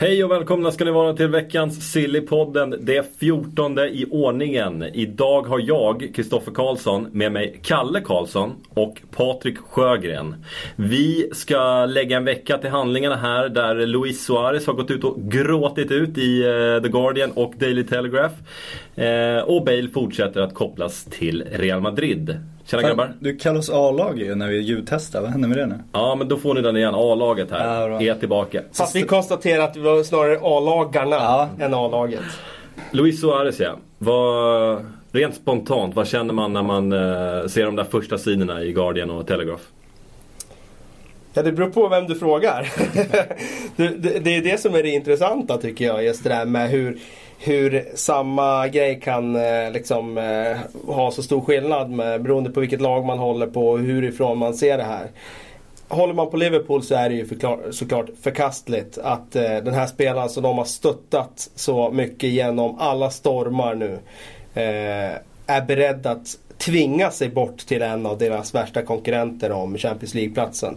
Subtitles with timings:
[0.00, 2.74] Hej och välkomna ska ni vara till veckans Sillypodden.
[2.80, 4.82] Det fjortonde i ordningen.
[4.82, 10.44] Idag har jag, Kristoffer Karlsson, med mig Kalle Karlsson och Patrik Sjögren.
[10.76, 15.20] Vi ska lägga en vecka till handlingarna här där Luis Suarez har gått ut och
[15.22, 18.34] gråtit ut i eh, The Guardian och Daily Telegraph.
[18.94, 22.36] Eh, och Bale fortsätter att kopplas till Real Madrid.
[22.70, 23.12] Tjena Fan, grabbar.
[23.20, 25.74] Du kallar oss A-lag ju när vi ljudtestar, vad händer med det nu?
[25.92, 26.94] Ja men då får ni den igen.
[26.94, 28.62] A-laget här Ja, är tillbaka.
[28.72, 31.48] Fast vi konstaterar att det var snarare A-lagarna Ja.
[31.60, 32.20] än A-laget.
[32.90, 33.76] Luis Suarez ja.
[33.98, 38.72] Vad, rent spontant, vad känner man när man eh, ser de där första sidorna i
[38.72, 39.62] Guardian och Telegraph?
[41.34, 42.72] Ja, det beror på vem du frågar.
[43.76, 46.04] det, det, det är det som är det intressanta tycker jag.
[46.04, 46.98] Just det där med hur,
[47.38, 50.56] hur samma grej kan eh, liksom, eh,
[50.94, 54.54] ha så stor skillnad med, beroende på vilket lag man håller på och hurifrån man
[54.54, 55.06] ser det här.
[55.88, 59.86] Håller man på Liverpool så är det ju förklar, såklart förkastligt att eh, den här
[59.86, 63.98] spelaren som de har stöttat så mycket genom alla stormar nu
[64.54, 70.14] eh, är beredd att tvinga sig bort till en av deras värsta konkurrenter om Champions
[70.14, 70.76] League-platsen.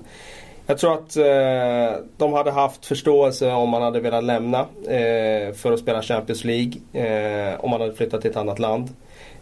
[0.71, 5.71] Jag tror att eh, de hade haft förståelse om man hade velat lämna eh, för
[5.71, 6.73] att spela Champions League.
[6.93, 8.89] Eh, om man hade flyttat till ett annat land.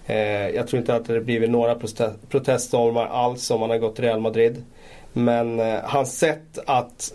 [0.05, 1.75] Eh, jag tror inte att det blivit några
[2.29, 4.63] proteststormar alls om man hade gått till Real Madrid.
[5.13, 7.13] Men eh, hans sätt att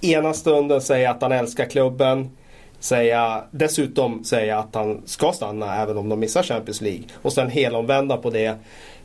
[0.00, 2.30] ena stunden säga att han älskar klubben.
[2.78, 7.04] Säga, dessutom säga att han ska stanna även om de missar Champions League.
[7.22, 8.58] Och sen helomvända på det.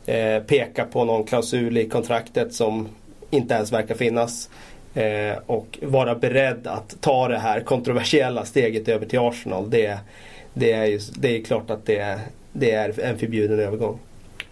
[0.06, 2.88] Eh, peka på någon klausul i kontraktet som
[3.30, 4.50] inte ens verkar finnas.
[4.94, 9.70] Eh, och vara beredd att ta det här kontroversiella steget över till Arsenal.
[9.70, 9.98] Det,
[10.54, 12.18] det, är, ju, det är klart att det,
[12.52, 13.98] det är en förbjuden övergång.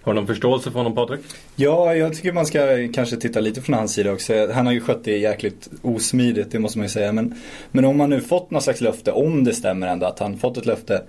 [0.03, 1.21] Har du någon förståelse för honom Patrik?
[1.57, 4.53] Ja, jag tycker man ska kanske titta lite från hans sida också.
[4.53, 7.13] Han har ju skött det jäkligt osmidigt, det måste man ju säga.
[7.13, 7.35] Men,
[7.71, 10.57] men om man nu fått något slags löfte, om det stämmer ändå, att han fått
[10.57, 11.03] ett löfte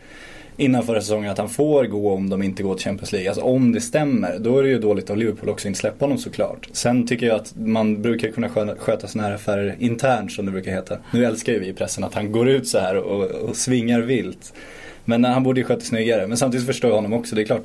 [0.60, 3.30] innan förra säsongen att han får gå om de inte går till Champions League.
[3.30, 6.06] Alltså om det stämmer, då är det ju dåligt av Liverpool också att inte släppa
[6.06, 6.70] honom såklart.
[6.72, 10.72] Sen tycker jag att man brukar kunna sköta, sådana här affärer internt som det brukar
[10.72, 10.98] heta.
[11.14, 14.02] Nu älskar ju vi i pressen att han går ut så här och, och svingar
[14.02, 14.54] vilt.
[15.06, 16.28] Men eh, han borde ju sköta snyggare.
[16.28, 17.36] Men samtidigt förstår jag honom också.
[17.36, 17.64] Det är klart,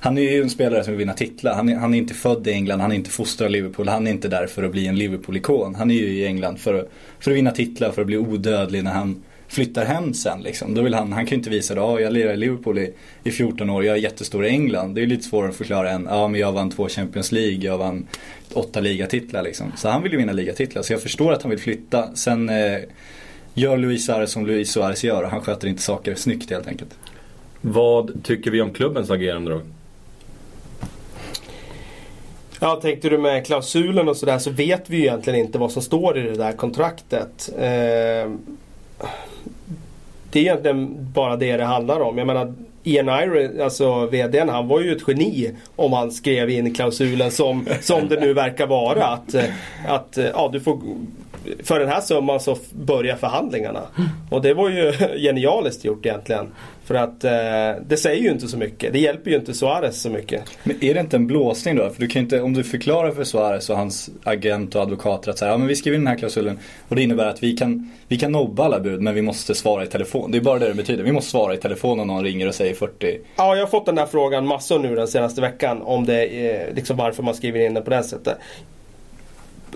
[0.00, 1.54] han är ju en spelare som vill vinna titlar.
[1.54, 3.88] Han är, han är inte född i England, han är inte fostrad i Liverpool.
[3.88, 5.74] Han är inte där för att bli en Liverpool-ikon.
[5.74, 6.88] Han är ju i England för att,
[7.20, 10.74] för att vinna titlar, för att bli odödlig när han flyttar hem sen liksom.
[10.74, 12.92] Då vill han, han kan ju inte visa det, ja jag lirar i Liverpool i,
[13.24, 14.94] i 14 år, jag är jättestor i England.
[14.94, 17.64] Det är ju lite svårare att förklara än, ja men jag vann två Champions League,
[17.64, 18.06] jag vann
[18.52, 19.72] åtta ligatitlar liksom.
[19.76, 22.16] Så han vill ju vinna ligatitlar, så jag förstår att han vill flytta.
[22.16, 22.78] Sen eh,
[23.54, 26.98] gör Luis Suarez som Luis Suarez gör och han sköter inte saker snyggt helt enkelt.
[27.60, 29.60] Vad tycker vi om klubbens agerande då?
[32.60, 35.82] Ja, tänkte du med klausulen och sådär så vet vi ju egentligen inte vad som
[35.82, 37.50] står i det där kontraktet.
[37.58, 38.30] Eh,
[40.36, 42.18] det är egentligen bara det det handlar om.
[42.18, 46.74] Jag menar Ian Irie, alltså VDn, han var ju ett geni om han skrev in
[46.74, 49.06] klausulen som, som det nu verkar vara.
[49.06, 49.34] Att,
[49.88, 50.78] att ja, du får,
[51.62, 53.82] för den här summan så börjar förhandlingarna.
[54.30, 56.46] Och det var ju genialiskt gjort egentligen.
[56.84, 57.30] För att eh,
[57.86, 58.92] det säger ju inte så mycket.
[58.92, 60.42] Det hjälper ju inte Suarez så mycket.
[60.64, 61.90] Men är det inte en blåsning då?
[61.90, 65.38] För du kan inte, om du förklarar för Suarez och hans agent och advokater att
[65.38, 66.58] säga, ja men vi skriver in den här klausulen
[66.88, 69.84] och det innebär att vi kan, vi kan nobba alla bud men vi måste svara
[69.84, 70.30] i telefon.
[70.30, 71.04] Det är bara det det betyder.
[71.04, 73.18] Vi måste svara i telefon om någon ringer och säger 40.
[73.36, 76.74] Ja, jag har fått den här frågan massor nu den senaste veckan om det, eh,
[76.74, 78.38] liksom varför man skriver in det på det sättet.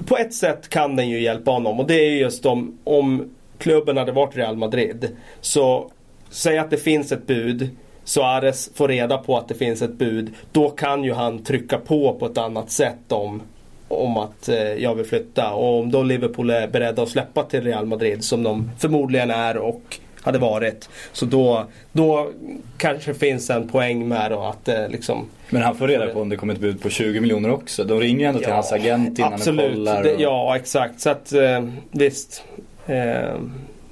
[0.07, 3.97] På ett sätt kan den ju hjälpa honom och det är just om, om klubben
[3.97, 5.17] hade varit Real Madrid.
[5.41, 5.91] Så
[6.31, 7.71] säg att det finns ett bud.
[8.05, 10.35] Suarez får reda på att det finns ett bud.
[10.53, 13.43] Då kan ju han trycka på på ett annat sätt om,
[13.89, 15.53] om att eh, jag vill flytta.
[15.53, 19.57] Och om då Liverpool är beredda att släppa till Real Madrid som de förmodligen är
[19.57, 20.89] och hade varit.
[21.13, 22.31] Så då, då
[22.77, 26.29] kanske finns en poäng med då att eh, liksom Men han får reda på om
[26.29, 27.85] det kommer ett bud på 20 miljoner också.
[27.85, 29.67] De ringer ändå till Ja, hans agent innan absolut.
[29.71, 30.15] och kollar.
[30.15, 30.21] Och...
[30.21, 31.01] ja, exakt.
[31.01, 32.45] Så att eh, visst.
[32.87, 32.95] Eh,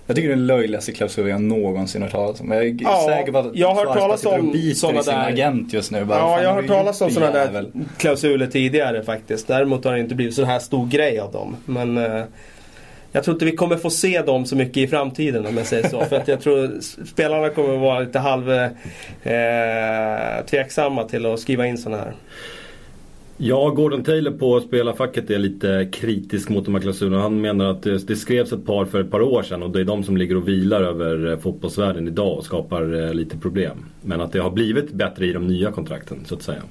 [0.06, 2.50] Jag tycker det är den löjligaste klausulen jag någonsin har hört talas om.
[2.50, 5.90] Jag är Ja, säker på att jag har hört talas om sin där- agent just
[5.90, 6.04] nu.
[6.04, 7.66] Bara, Ja, jag har hört talas om sådana där
[7.96, 9.46] klausuler tidigare faktiskt.
[9.46, 11.56] Däremot har det inte blivit så här stor grej av dem.
[11.64, 12.22] Men eh,
[13.12, 15.88] jag tror inte vi kommer få se dem så mycket i framtiden om jag säger
[15.88, 16.04] så.
[16.04, 18.70] För att jag tror spelarna kommer vara lite halv eh,
[20.50, 22.14] tveksamma till att skriva in sådana här.
[23.40, 27.22] Ja, Gordon Taylor på spelarfacket är lite kritisk mot de här klausulerna.
[27.22, 29.84] Han menar att det, skrevs ett par för ett par år sedan och det är
[29.84, 33.78] de som ligger och vilar över eh, fotbollsvärlden idag och skapar eh, lite problem.
[34.02, 36.62] Men att det har blivit bättre i de nya kontrakten så att säga.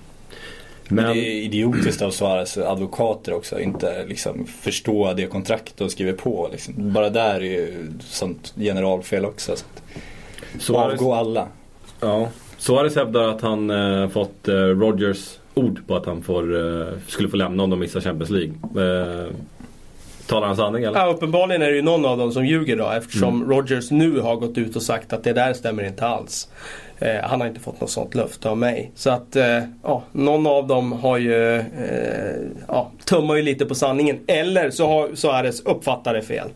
[0.90, 5.92] Men, men det är idiotiskt av Suarez advokater också inte liksom förstå det kontrakt och
[5.92, 6.50] skriver på.
[6.52, 6.74] Liksom.
[6.78, 9.56] Bara där är ju sånt generalfel också.
[9.56, 9.64] Så
[10.60, 11.48] Suarez, avgå alla.
[12.00, 12.30] Ja.
[12.58, 17.30] Suarez hävdar att han eh, fått eh, Rogers ord på att han får, eh, skulle
[17.30, 18.54] få lämna om de missar Champions League.
[20.28, 21.00] Talar han sanning eller?
[21.00, 23.50] Ja, uppenbarligen är det ju någon av dem som ljuger då eftersom mm.
[23.50, 26.48] Rogers nu har gått ut och sagt att det där stämmer inte alls.
[27.00, 28.92] Eh, han har inte fått något sånt löfte av mig.
[28.96, 32.36] Så att eh, ja, någon av dem har ju, eh,
[32.68, 34.20] ja, tummar ju lite på sanningen.
[34.28, 36.50] Eller så har Suarez uppfattat det fel.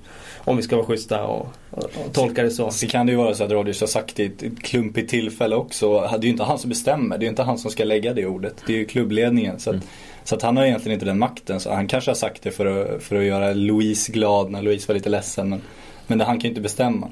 [0.45, 2.71] Om vi ska vara schyssta och, och, och tolka det så.
[2.71, 5.09] Så kan det ju vara så att Rodgers har sagt det i ett, ett klumpigt
[5.09, 6.01] tillfälle också.
[6.01, 7.17] Det är ju inte han som bestämmer.
[7.17, 8.55] Det är ju inte han som ska lägga det ordet.
[8.67, 9.59] Det är ju klubbledningen.
[9.59, 9.87] Så, att, mm.
[10.23, 11.59] så att han har egentligen inte den makten.
[11.59, 14.87] Så han kanske har sagt det för att, för att göra Louise glad när Louise
[14.87, 15.49] var lite ledsen.
[15.49, 15.61] Men,
[16.07, 17.09] men det, han kan ju inte bestämma.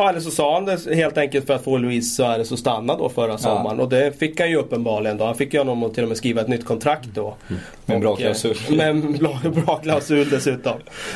[0.00, 2.96] Ja, eller så sa han det helt enkelt för att få Luis Suarez att stanna
[2.96, 3.76] då förra sommaren.
[3.76, 3.82] Ja.
[3.82, 5.24] Och det fick han ju uppenbarligen då.
[5.24, 7.34] Han fick ju honom att till och med skriva ett nytt kontrakt då.
[7.48, 7.62] Mm.
[7.86, 8.56] Med en bra klausul.
[8.68, 10.72] Eh, med en bra, bra klausul dessutom.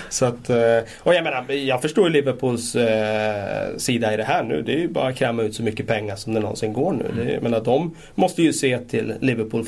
[0.09, 0.57] Så att, eh,
[0.99, 4.63] och jag menar, jag förstår Liverpools eh, sida i det här nu.
[4.63, 7.25] Det är ju bara att kräma ut så mycket pengar som det någonsin går nu.
[7.25, 9.65] Det, jag menar, de måste ju se till Liverpool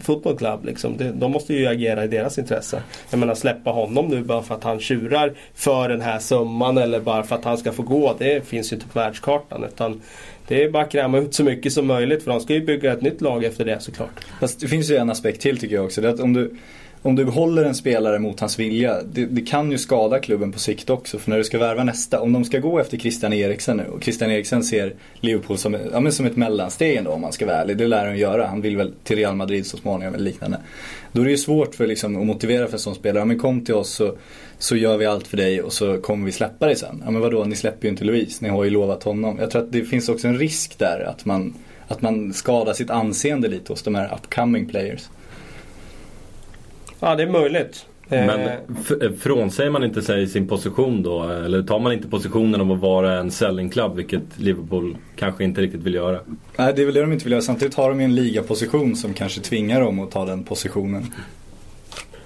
[0.00, 0.64] Football Club.
[0.64, 0.96] Liksom.
[0.96, 2.82] De, de måste ju agera i deras intresse.
[3.10, 7.00] Jag menar släppa honom nu bara för att han tjurar för den här summan eller
[7.00, 8.14] bara för att han ska få gå.
[8.18, 9.64] Det finns ju inte på världskartan.
[9.64, 10.00] Utan
[10.48, 12.92] det är bara att kräma ut så mycket som möjligt för de ska ju bygga
[12.92, 14.26] ett nytt lag efter det såklart.
[14.40, 16.00] Fast det finns ju en aspekt till tycker jag också.
[16.00, 16.54] Det är att om du,
[17.02, 20.58] om du håller en spelare mot hans vilja, det, det, kan ju skada klubben på
[20.58, 21.18] sikt också.
[21.18, 24.02] För när du ska värva nästa, om de ska gå efter Christian Eriksen nu och
[24.02, 27.56] Christian Eriksen ser Liverpool som, ja, men som ett mellansteg ändå om man ska vara
[27.56, 27.76] ärlig.
[27.76, 28.46] Det lär han göra.
[28.46, 30.58] Han vill väl till Real Madrid så småningom eller liknande.
[31.14, 33.20] Då är det ju svårt för liksom, att motivera för en sån spelare.
[33.20, 34.16] Ja, men kom till oss så,
[34.58, 37.02] så gör vi allt för dig och så kommer vi släppa dig sen.
[37.04, 39.38] Ja men vadå, ni släpper ju inte Louise, ni har ju lovat honom.
[39.38, 41.54] Jag tror att det finns också en risk där att man,
[41.88, 45.02] att man skadar sitt anseende lite hos de här upcoming players.
[47.00, 47.86] Ja det är möjligt.
[48.08, 49.10] Men eh.
[49.18, 51.22] frånsäger man inte sig sin position då?
[51.22, 55.60] Eller tar man inte positionen av att vara en selling club, vilket Liverpool kanske inte
[55.60, 56.20] riktigt vill göra?
[56.56, 57.42] Nej, det är väl det de inte vill göra.
[57.42, 61.12] Samtidigt har de en ligaposition som kanske tvingar dem att ta den positionen.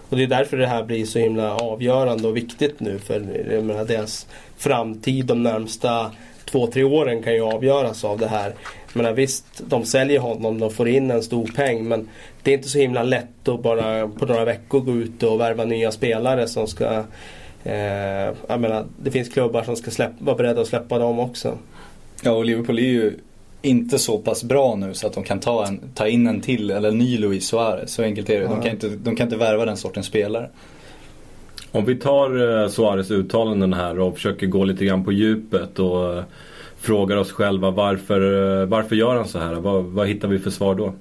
[0.09, 3.21] Och det är därför det här blir så himla avgörande och viktigt nu för
[3.63, 4.27] menar, deras
[4.57, 6.11] framtid de närmsta
[6.45, 8.55] två, tre åren kan ju avgöras av det här.
[8.93, 12.08] Men visst, de säljer honom, de får in en stor peng men
[12.43, 15.64] det är inte så himla lätt att bara på några veckor gå ut och värva
[15.64, 17.05] nya spelare som ska
[17.64, 21.58] eh, jag menar, det finns klubbar som ska släppa, vara beredda att släppa dem också.
[22.23, 23.19] Ja och Liverpool är ju
[23.62, 26.70] inte så pass bra nu så att de kan ta, en, ta in en till
[26.70, 27.93] eller en ny Luis Suarez.
[27.93, 28.46] Så enkelt är det.
[28.46, 30.50] De kan, inte, de kan inte värva den sortens spelare.
[31.70, 36.17] Om vi tar eh, Suarez uttalanden här och försöker gå lite grann på djupet och
[36.17, 36.25] eh,
[36.88, 39.55] frågar oss själva varför, eh, varför gör han så här?
[39.55, 40.94] Vad, vad hittar vi för svar då?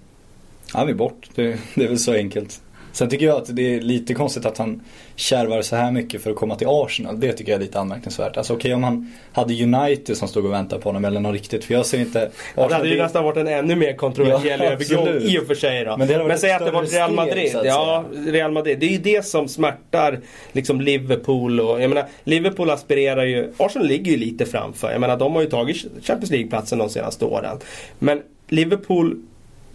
[0.74, 1.30] Han är bort.
[1.36, 2.62] Det, det är väl så enkelt.
[2.98, 4.82] Sen tycker jag att det är lite konstigt att han
[5.16, 7.20] kärvar så här mycket för att komma till Arsenal.
[7.20, 8.38] Det tycker jag är lite anmärkningsvärt.
[8.38, 11.34] Alltså okej okay, om han hade United som stod och väntade på honom eller något
[11.34, 11.66] riktigt.
[11.66, 12.20] För jag ser inte...
[12.20, 15.56] Arsenal, det hade ju nästan varit en ännu mer kontroversiell ja, övergång i och för
[15.56, 15.98] sig då.
[15.98, 17.50] Men, Men säg att det var Real Madrid.
[17.50, 18.80] Steg, ja, Real Madrid.
[18.80, 20.20] Det är ju det som smärtar
[20.52, 24.92] liksom Liverpool och jag menar Liverpool aspirerar ju, Arsenal ligger ju lite framför.
[24.92, 27.58] Jag menar de har ju tagit Champions League-platsen de senaste åren.
[28.00, 29.22] Men Liverpool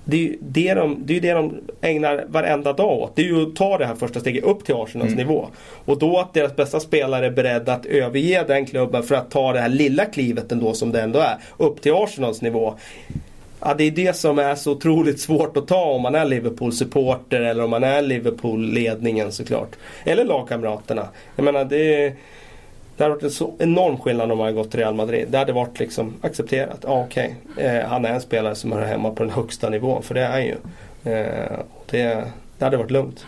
[0.05, 3.17] det är ju det de, det, är det de ägnar varenda dag åt.
[3.17, 5.27] Det är ju att ta det här första steget upp till Arsenals mm.
[5.27, 5.47] nivå.
[5.85, 9.53] Och då att deras bästa spelare är beredda att överge den klubben för att ta
[9.53, 11.37] det här lilla klivet ändå som det ändå är.
[11.57, 12.75] Upp till Arsenals nivå.
[13.61, 17.41] Ja, det är det som är så otroligt svårt att ta om man är Liverpool-supporter
[17.41, 19.77] eller om man är Liverpool-ledningen såklart.
[20.05, 21.09] Eller lagkamraterna.
[21.37, 22.13] Jag menar det är
[22.97, 25.29] det hade varit en så enorm skillnad om han hade gått till Real Madrid.
[25.31, 26.79] Det hade varit liksom accepterat.
[26.83, 27.37] Ja, okej.
[27.53, 27.65] Okay.
[27.67, 30.03] Eh, han är en spelare som hör hemma på den högsta nivån.
[30.03, 30.57] För det är han ju.
[31.05, 31.59] Eh,
[31.91, 32.25] det,
[32.59, 33.27] det hade varit lugnt.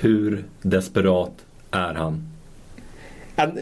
[0.00, 1.32] Hur desperat
[1.70, 2.28] är han?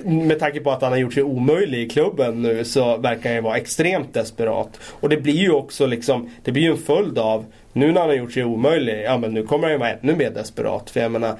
[0.04, 3.36] Med tanke på att han har gjort sig omöjlig i klubben nu så verkar han
[3.36, 4.80] ju vara extremt desperat.
[5.00, 8.10] Och det blir ju också liksom, det blir ju en följd av nu när han
[8.10, 10.90] har gjort sig omöjlig, ja men nu kommer han ju vara ännu mer desperat.
[10.90, 11.34] För jag menar,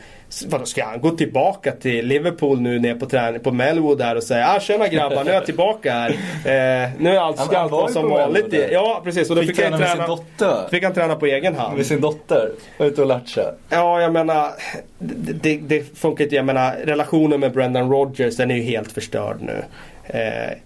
[0.47, 4.23] vadå, ska han gå tillbaka till Liverpool nu ner på träning på Melwood där och
[4.23, 6.17] säga ah tjena grabbar, nu är jag tillbaka här.
[6.47, 8.55] Eh, nu är allt, ska allt vara som vanligt.
[8.73, 10.69] Ja precis, och då fick, fick han, träna, med sin dotter.
[10.71, 11.77] fick han träna på egen hand.
[11.77, 13.43] Med sin dotter, var ute och latcha.
[13.69, 14.51] Ja, jag menar,
[14.99, 16.37] det, det funkar inte.
[16.37, 19.65] Jag menar, relationen med Brendan Rodgers den är ju helt förstörd nu.
[20.05, 20.59] Eh,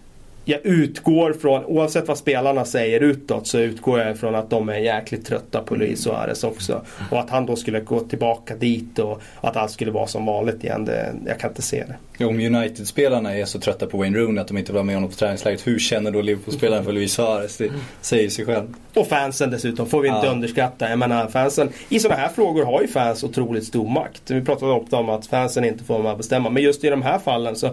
[0.45, 4.79] jag utgår från, oavsett vad spelarna säger utåt, så utgår jag från att de är
[4.79, 6.83] jäkligt trötta på Luis Suarez också.
[7.11, 10.65] Och att han då skulle gå tillbaka dit och att allt skulle vara som vanligt
[10.65, 12.25] igen, det, jag kan inte se det.
[12.25, 15.11] Om United-spelarna är så trötta på Wayne Rooney att de inte vill vara med honom
[15.11, 17.57] på träningsläget, hur känner då Liverpool-spelarna för Luis Suarez?
[17.57, 17.71] Det
[18.01, 18.75] säger sig själv.
[18.95, 20.33] Och fansen dessutom, får vi inte Ja.
[20.33, 20.89] underskatta.
[20.91, 24.23] Jag menar fansen, i sådana här frågor har ju fans otroligt stor makt.
[24.31, 26.51] Vi pratade ofta om att fansen inte får vara med och bestämma.
[26.51, 27.71] Men just i de här fallen så,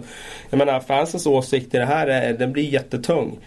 [0.50, 3.38] jag menar fansens åsikt i det här, är, den blir jättetung.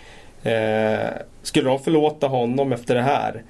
[0.43, 1.09] Eh,
[1.43, 3.43] skulle de förlåta honom efter det här?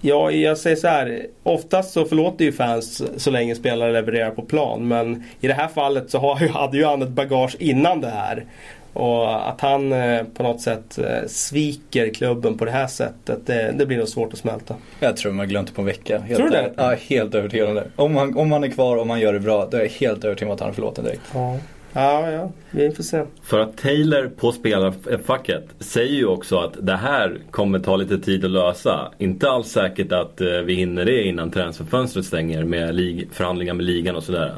[0.00, 1.26] Ja, jag säger så här.
[1.42, 4.88] Oftast så förlåter ju fans så länge spelare levererar på plan.
[4.88, 8.44] Men i det här fallet så har hade ju han ett bagage innan det här.
[8.92, 13.74] Och att han eh, på något sätt eh, sviker klubben på det här sättet, det,
[13.78, 14.74] det blir nog svårt att smälta.
[15.00, 16.18] Jag tror man glömt det på en vecka.
[16.18, 16.72] Helt Tror du det?
[16.76, 17.86] Ja, helt övertygad om det.
[17.96, 20.24] Om han, om han är kvar, om han gör det bra, då är jag helt
[20.24, 21.22] övertygad om att han är förlåten direkt.
[21.34, 21.56] Ja,
[21.92, 23.24] ja, ja vi får se.
[23.42, 28.44] För att Taylor på spelarfacket säger ju också att det här kommer ta lite tid
[28.44, 29.12] att lösa.
[29.18, 34.16] Inte alls säkert att eh, vi hinner det innan transferfönstret stänger med förhandlingar med ligan
[34.16, 34.54] och sådär.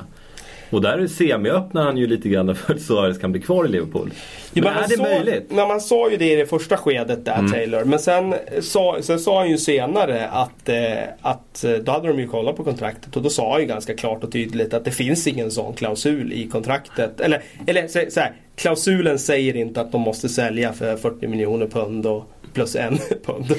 [0.71, 4.11] Och där semiöppnar han ju lite grann för att Suarez kan bli kvar i Liverpool.
[4.53, 5.47] Men Ja, är det sa, möjligt?
[5.51, 7.85] Nej, man sa ju det i det första skedet där Taylor.
[7.85, 10.77] Men sen sa, sen sa han ju senare att, eh,
[11.23, 13.95] att eh, då hade de ju kollat på kontraktet och då sa han ju ganska
[13.95, 17.21] klart och tydligt att det finns ingen sån klausul i kontraktet.
[17.21, 21.67] Eller, eller så, så här, klausulen säger inte att de måste sälja för 40 miljoner
[21.67, 22.25] pund och
[22.55, 23.51] plus en pund.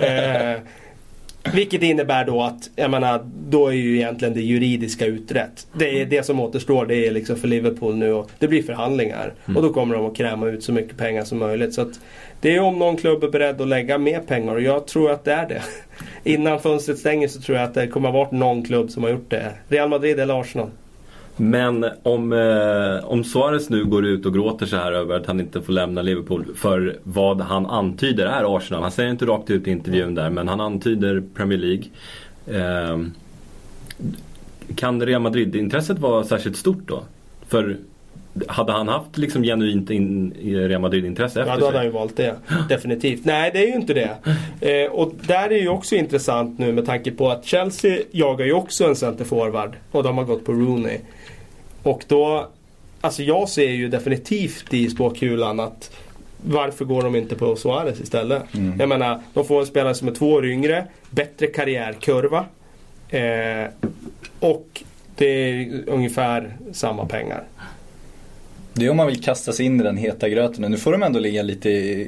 [0.00, 0.60] eh,
[1.54, 5.66] vilket innebär då att, jag menar, då är ju egentligen det juridiska utrett.
[5.72, 9.34] Det är det som återstår, det är liksom för Liverpool nu och det blir förhandlingar.
[9.56, 11.74] Och då kommer de att kräma ut så mycket pengar som möjligt.
[11.74, 12.00] Så att
[12.40, 15.24] det är om någon klubb är beredd att lägga mer pengar och jag tror att
[15.24, 15.62] det är det.
[16.32, 19.10] Innan fönstret stänger så tror jag att det kommer att varit någon klubb som har
[19.10, 19.52] gjort det.
[19.68, 20.70] Real Madrid eller Arsenal.
[21.40, 25.40] Men om, eh, om Suarez nu går ut och gråter så här över att han
[25.40, 28.82] inte får lämna Liverpool för vad han antyder är Arsenal.
[28.82, 31.84] Han säger inte rakt ut i intervjun där men han antyder Premier League.
[32.46, 32.98] Eh,
[34.76, 37.02] kan Real Madrid-intresset vara särskilt stort då?
[37.48, 37.76] För
[38.46, 41.86] hade han haft liksom genuint in, Real Madrid-intresse efter Ja, då hade han sig?
[41.86, 42.34] ju valt det.
[42.68, 43.24] Definitivt.
[43.24, 44.16] Nej, det är ju inte det.
[44.60, 48.52] Eh, och där är ju också intressant nu med tanke på att Chelsea jagar ju
[48.52, 49.76] också en centerforward.
[49.90, 50.98] Och de har gått på Rooney.
[51.82, 52.48] Och då,
[53.00, 55.90] alltså jag ser ju definitivt i spåkulan att
[56.44, 58.42] varför går de inte på Suarez istället?
[58.78, 62.44] Jag menar, de får en spelare som är två år yngre, bättre karriärkurva.
[63.08, 63.66] Eh,
[64.40, 64.82] och
[65.16, 67.44] det är ungefär samma pengar.
[68.78, 70.70] Det är om man vill kasta sig in i den heta gröten.
[70.70, 72.06] Nu får de ändå ligga lite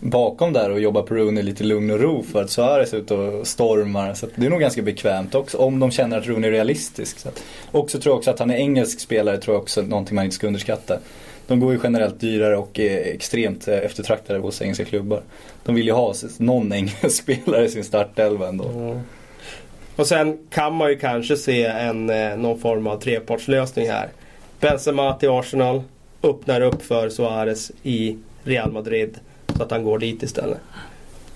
[0.00, 3.14] bakom där och jobba på Rooney lite lugn och ro för att Suarez är ute
[3.14, 4.14] och stormar.
[4.14, 7.18] Så att det är nog ganska bekvämt också om de känner att Rooney är realistisk.
[7.18, 9.84] Så att, också tror jag också att han är engelsk spelare tror jag också är
[9.84, 10.98] någonting man inte ska underskatta.
[11.46, 15.22] De går ju generellt dyrare och är extremt eh, eftertraktade hos engelska klubbar.
[15.64, 19.00] De vill ju ha någon engelsk spelare i sin startelva ändå.
[19.96, 24.08] Och sen kan man ju kanske se en, eh, någon form av trepartslösning här.
[24.60, 25.82] Benzema till Arsenal
[26.22, 29.18] öppnar upp för Suarez i Real Madrid
[29.56, 30.58] så att han går dit istället.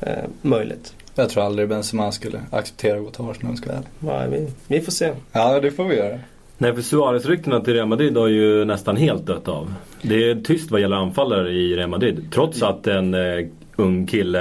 [0.00, 0.12] Eh,
[0.42, 0.94] möjligt.
[1.14, 3.70] Jag tror aldrig Benzema skulle acceptera att gå till Arsenal ska.
[4.06, 5.12] Ja, vi, vi får se.
[5.32, 6.18] Ja, det får vi göra.
[6.58, 9.74] Nej för Suarez-ryktena till Real Madrid har ju nästan helt dött av.
[10.02, 12.28] Det är tyst vad gäller anfallare i Real Madrid.
[12.32, 14.40] Trots att en eh, ung kille,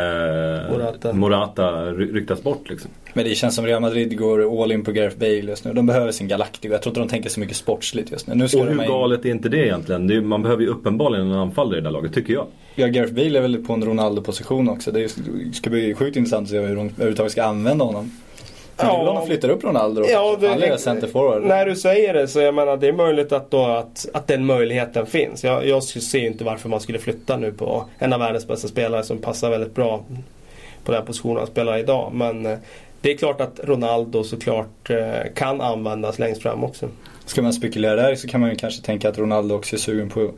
[0.72, 1.14] Morata.
[1.14, 2.92] Morata ry- ryktas bort liksom.
[3.13, 5.74] Men det känns som Real Madrid går all in på Gareth Bale just nu.
[5.74, 6.74] De behöver sin Galactico.
[6.74, 8.36] Jag tror inte de tänker så mycket sportsligt just nu.
[8.36, 10.08] nu ska Och hur in- galet är inte det egentligen?
[10.08, 12.48] Det är, man behöver ju uppenbarligen en anfallare i det där laget, tycker jag.
[12.75, 14.91] Ja, Gareth Bale är väl på en Ronaldo-position också.
[14.91, 18.12] Det är- ska bli sjukt intressant att se hur de överhuvudtaget ska använda honom.
[18.77, 18.84] Ja.
[18.86, 19.03] Ja.
[19.03, 20.03] Är om de flyttar upp Ronaldo.
[20.10, 21.43] Ja, det- Han lirar center forward.
[21.43, 24.46] När du säger det så jag menar det är möjligt att, då att, att den
[24.46, 25.43] möjligheten finns.
[25.43, 28.67] Jag, jag ser ju inte varför man skulle flytta nu på en av världens bästa
[28.67, 30.03] spelare som passar väldigt bra
[30.86, 32.12] på den positionen han spelar idag.
[32.13, 32.58] Men eh,
[33.03, 36.89] det är klart att Ronaldo såklart eh, kan användas längst fram också.
[37.25, 40.10] Ska man spekulera där så kan man ju kanske tänka att Ronaldo också är sugen
[40.10, 40.31] på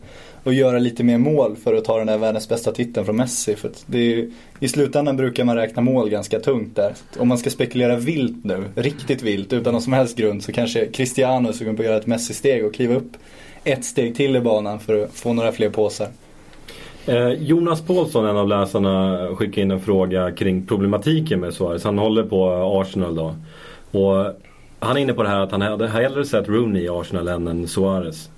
[0.44, 3.56] att göra lite mer mål för att ta den där världens bästa titeln från Messi.
[3.56, 6.94] För att det är, ju- I slutändan brukar man räkna mål ganska tungt där.
[7.18, 10.86] Om man ska spekulera vilt nu, riktigt vilt, utan någon som helst grund så kanske
[10.86, 13.12] Cristiano är sugen på att göra ett Messi-steg och kliva upp
[13.64, 16.08] ett steg till i banan för att få några fler påsar.
[17.08, 21.84] Eh, Jonas Paulsson, en av läsarna, skickade in en fråga kring problematiken med Suarez.
[21.84, 22.50] Han håller på
[22.82, 23.36] Arsenal då.
[24.00, 24.34] Och
[24.80, 27.48] han är inne på det här att han hade hellre sett Rooney i Arsenal än
[27.48, 28.30] en Suarez.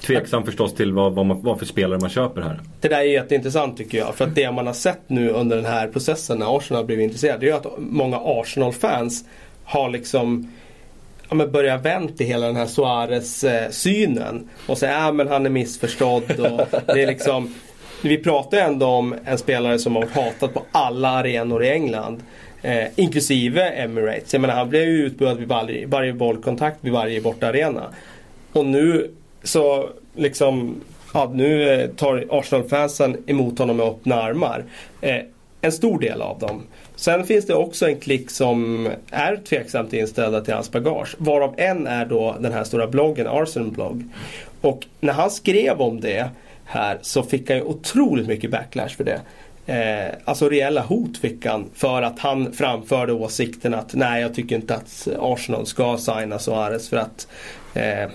[0.00, 2.60] Tveksam förstås till vad, vad, man, vad för spelare man köper här.
[2.80, 4.14] Det där är jätteintressant tycker jag.
[4.14, 7.04] För att det man har sett nu under den här processen när Arsenal har blivit
[7.04, 7.38] intresserade.
[7.38, 9.24] Det är ju att många Arsenal-fans
[9.64, 10.52] har liksom
[11.28, 14.36] ja, men börjat vänt i hela den här Suarez-synen.
[14.36, 16.30] Eh, och säger att men han är missförstådd.
[16.30, 17.54] Och det är liksom
[18.04, 22.22] vi pratar ändå om en spelare som har varit hatad på alla arenor i England.
[22.62, 24.32] Eh, inklusive Emirates.
[24.32, 27.88] Jag menar han blev ju utbuad vid varje, varje bollkontakt vid varje bortaarena.
[28.52, 29.10] Och nu
[29.42, 30.80] så liksom
[31.14, 34.64] ja, nu eh, tar Arsenal-fansen emot honom med öppna armar.
[35.00, 35.20] Eh,
[35.60, 36.62] en stor del av dem.
[36.96, 41.14] Sen finns det också en klick som är tveksamt inställda till hans bagage.
[41.18, 44.04] Varav en är då den här stora bloggen, Arsenal blogg.
[44.60, 46.30] Och när han skrev om det
[46.72, 49.20] här så fick han ju otroligt mycket backlash för det.
[49.66, 54.56] Eh, alltså reella hot fick han för att han framförde åsikten att nej jag tycker
[54.56, 57.28] inte att Arsenal ska signa Suarez för att
[57.74, 58.10] eh,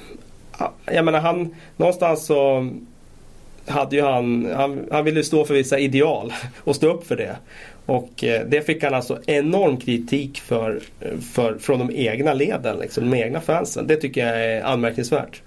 [0.85, 2.69] jag menar han någonstans så
[3.65, 7.35] hade ju han, han, han ville stå för vissa ideal och stå upp för det.
[7.85, 12.77] Och eh, det fick han alltså enorm kritik för, eh, för från de egna leden,
[12.77, 13.87] liksom, de egna fansen.
[13.87, 15.41] Det tycker jag är anmärkningsvärt.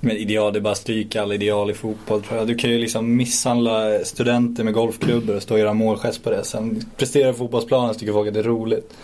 [0.00, 2.46] Men ideal, det är bara stryka alla ideal i fotboll tror jag.
[2.46, 6.44] Du kan ju liksom misshandla studenter med golfklubbor och stå och göra målgest på det.
[6.44, 8.94] Sen prestera fotbollsplanen så tycker folk att det är roligt.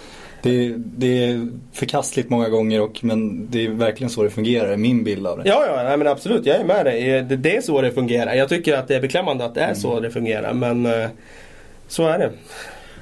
[0.42, 5.04] Det, det, är förkastligt många gånger och, men det är verkligen så det fungerar, min
[5.04, 5.48] bild av det.
[5.48, 7.22] Ja, ja nej, men absolut, jag är med dig.
[7.22, 8.34] Det, det är så det fungerar.
[8.34, 9.76] Jag tycker att det är beklämmande att det är mm.
[9.76, 11.08] så det fungerar, men eh,
[11.88, 12.30] så är det.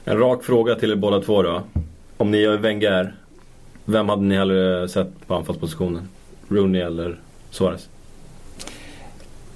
[0.05, 1.63] En rak fråga till er båda två då.
[2.17, 3.15] Om ni gör Wenger,
[3.85, 6.09] vem hade ni hellre sett på anfallspositionen?
[6.49, 7.19] Rooney eller
[7.53, 7.89] Suarez?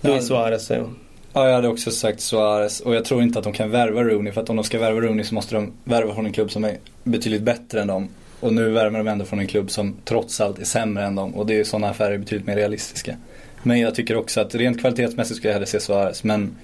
[0.01, 0.97] Det är Suarez säger hon.
[1.33, 4.33] Ja, jag hade också sagt Suarez och jag tror inte att de kan värva Rooney
[4.33, 6.65] för att om de ska värva Rooney så måste de värva från en klubb som
[6.65, 8.09] är betydligt bättre än dem.
[8.41, 11.35] Och nu värvar de ändå från en klubb som trots allt är sämre än dem
[11.35, 13.17] och det är sådana affärer betydligt mer realistiska.
[13.63, 16.57] Men jag tycker också att rent kvalitetsmässigt skulle jag hellre se Suarez men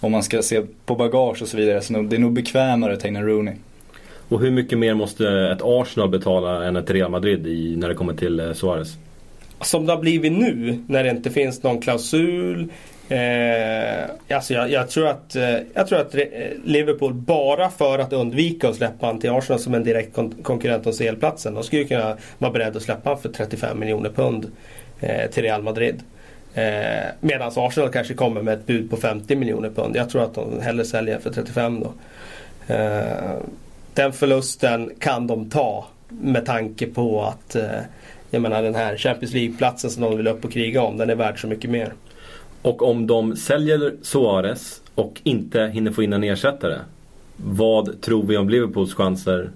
[0.00, 3.00] om man ska se på bagage och så vidare så det är nog bekvämare att
[3.00, 3.54] ta in en Rooney.
[4.28, 7.94] Och hur mycket mer måste ett Arsenal betala än ett Real Madrid i, när det
[7.94, 8.96] kommer till eh, Suarez?
[9.60, 12.70] Som det har blivit nu när det inte finns någon klausul
[13.08, 16.22] Eh, alltså jag, jag, tror att, eh, jag tror att eh,
[16.64, 20.86] Liverpool bara för att undvika att släppa han till Arsenal som en direkt kon konkurrent
[20.86, 21.54] om CL-platsen.
[21.54, 24.50] De skulle kunna vara beredda att släppa han för 35 miljoner pund
[25.00, 26.02] eh, till Real Madrid.
[26.54, 26.64] Eh,
[27.20, 29.96] Medan Arsenal kanske kommer med ett bud på 50 miljoner pund.
[29.96, 31.92] Jag tror att de hellre säljer för 35 då.
[32.74, 33.36] Eh,
[33.94, 37.80] den förlusten kan de ta med tanke på att eh,
[38.30, 41.14] jag menar den här Champions League-platsen som de vill upp och kriga om, den är
[41.14, 41.92] värd så mycket mer.
[42.62, 46.78] Och om de säljer Suarez och inte hinner få in en ersättare.
[47.36, 49.50] Vad tror vi om Liverpools chanser?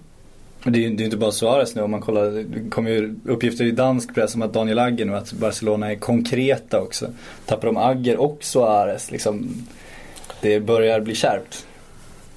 [0.65, 2.31] Det är, det är inte bara Suarez nu om man kollar.
[2.31, 5.97] Det kommer ju uppgifter i dansk press om att Daniel Agger nu, att Barcelona är
[5.97, 7.07] konkreta också.
[7.47, 9.49] Tappar de Agger och Suarez liksom.
[10.41, 11.67] Det börjar bli kärvt.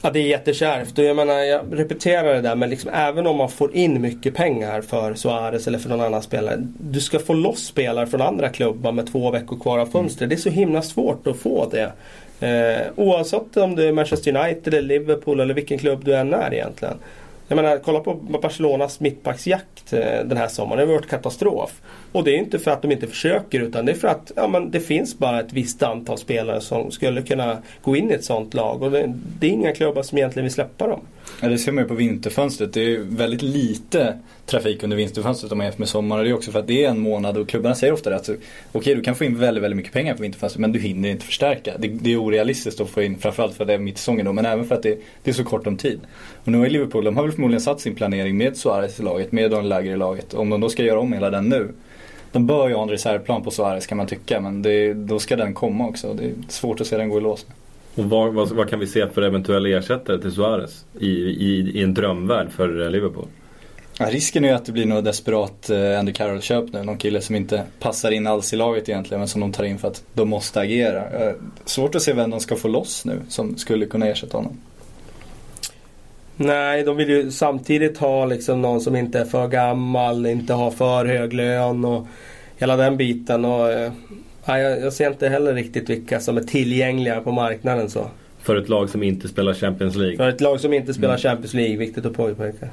[0.05, 3.37] Ja det är jättekärvt och jag menar jag repeterar det där men liksom, även om
[3.37, 6.55] man får in mycket pengar för Suarez eller för någon annan spelare.
[6.79, 10.21] Du ska få loss spelare från andra klubbar med två veckor kvar av fönstret.
[10.21, 10.29] Mm.
[10.29, 11.91] Det är så himla svårt att få det.
[12.47, 16.53] Eh, oavsett om du är Manchester United eller Liverpool eller vilken klubb du än är
[16.53, 16.97] egentligen.
[17.47, 20.79] Jag menar, kolla på Barcelonas mittbacksjakt eh, den här sommaren.
[20.79, 21.81] Det har varit katastrof.
[22.11, 24.47] Och det är inte för att de inte försöker utan det är för att ja,
[24.47, 28.23] men det finns bara ett visst antal spelare som skulle kunna gå in i ett
[28.23, 28.83] sånt lag.
[28.83, 30.99] Och det, det är inga klubbar som egentligen vill släppa dem.
[31.41, 32.73] Ja, det ser man ju på vinterfönstret.
[32.73, 36.23] Det är väldigt lite trafik under vinterfönstret om man jämför med sommaren.
[36.23, 38.29] Det är också för att det är en månad och klubbarna säger ofta det att
[38.29, 38.39] okej
[38.73, 41.25] okay, du kan få in väldigt, väldigt mycket pengar på vinterfönstret men du hinner inte
[41.25, 41.73] förstärka.
[41.79, 44.33] Det, det är orealistiskt att få in, framförallt för att det är mitt säsongen då,
[44.33, 45.99] men även för att det, det, är så kort om tid.
[46.43, 49.31] Och nu har Liverpool, de har väl förmodligen satt sin planering med Suarez i laget,
[49.31, 50.33] med Daniel Lager i laget.
[50.33, 51.71] Om de då ska göra om hela den nu
[52.35, 55.35] de bör ju ha en reservplan på Suarez kan man tycka men det, då ska
[55.35, 56.13] den komma också.
[56.13, 57.45] Det är svårt att se den gå i lås.
[57.95, 61.83] Och vad, vad, vad, kan vi se för eventuella ersättare till Suarez i, i, i
[61.83, 63.25] en drömvärld för Liverpool?
[63.99, 66.83] Ja, risken är ju att det blir något desperat eh, Andy Carroll-köp nu.
[66.83, 69.77] Någon kille som inte passar in alls i laget egentligen men som de tar in
[69.77, 71.27] för att de måste agera.
[71.27, 71.33] Eh,
[71.65, 74.57] svårt att se vem de ska få loss nu som skulle kunna ersätta honom.
[76.37, 80.71] Nej, de vill ju samtidigt ha liksom någon som inte är för gammal, inte har
[80.71, 82.07] för hög lön och
[82.57, 83.45] hela den biten.
[83.45, 83.91] Och, eh,
[84.45, 87.89] ja, jag, ser inte heller riktigt vilka som är tillgängliga på marknaden.
[87.89, 88.07] så.
[88.41, 90.17] För ett lag som inte spelar Champions League?
[90.17, 91.21] För ett lag som inte spelar mm.
[91.21, 92.67] Champions League, viktigt att påpeka.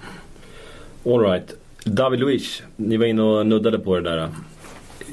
[1.06, 1.54] Alright.
[1.84, 4.28] David Luiz, ni var inne och nuddade på det där.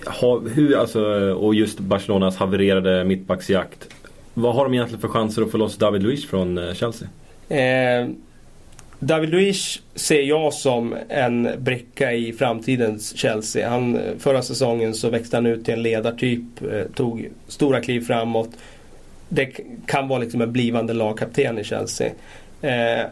[0.06, 1.02] Ha, hur, alltså,
[1.34, 3.90] och just Barcelonas havererade mittbacksjakt.
[4.34, 7.08] Vad har de egentligen för chanser att få loss David Luiz från eh, Chelsea?
[7.50, 8.10] Eh,
[9.00, 13.70] David Luiz ser jag som en bricka i framtidens Chelsea.
[13.70, 18.02] Han, eh, förra säsongen så växte han ut till en ledartyp, eh, tog stora kliv
[18.02, 18.50] framåt.
[19.30, 19.46] Det
[19.86, 22.12] kan vara liksom en blivande lagkapten i Chelsea.
[22.62, 23.06] Eh,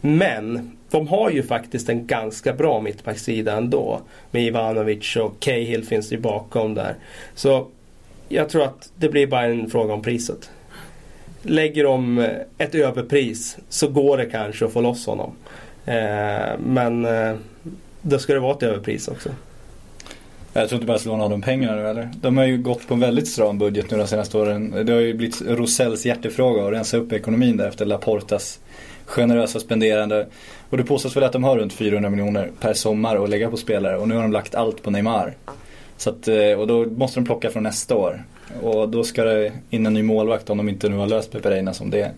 [0.00, 4.00] men de har ju faktiskt en ganska bra mittbacksida ändå.
[4.30, 6.94] Med Ivanovic och Cahill finns ju bakom där.
[7.34, 7.66] Så
[8.28, 10.50] jag tror att det blir bara en fråga om priset.
[11.42, 15.32] lägger de eh, ett överpris så går det kanske att få loss honom.
[15.86, 17.36] Eh, men eh,
[18.02, 19.30] då ska det vara ett överpris också.
[20.52, 22.10] Jag tror inte Barcelona har de pengarna nu eller?
[22.20, 24.86] De har ju gått på en väldigt stram budget nu de senaste åren.
[24.86, 28.60] Det har ju blivit Rosells hjärtefråga att rensa upp ekonomin där efter Laportas
[29.08, 30.26] generösa spenderande.
[30.70, 33.56] Och det påstås väl att de har runt 400 miljoner per sommar att lägga på
[33.56, 35.34] spelare och nu har de lagt allt på Neymar.
[35.96, 38.24] Så att, eh, och då måste de plocka från nästa år.
[38.62, 41.74] Och då ska det in en ny målvakt om de inte nu har löst Pepe
[41.74, 42.12] som det är.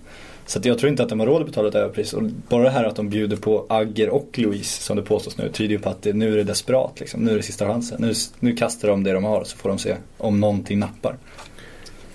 [0.46, 2.12] Så att jag tror inte att de har råd att betala ett överpris.
[2.12, 5.48] Och bara det här att de bjuder på Agger och Louise som det påstås nu
[5.48, 7.00] tyder ju på att det, nu är det desperat.
[7.00, 7.20] Liksom.
[7.20, 8.00] Nu är det sista chansen.
[8.00, 11.16] Nu, nu kastar de det de har så får de se om någonting nappar.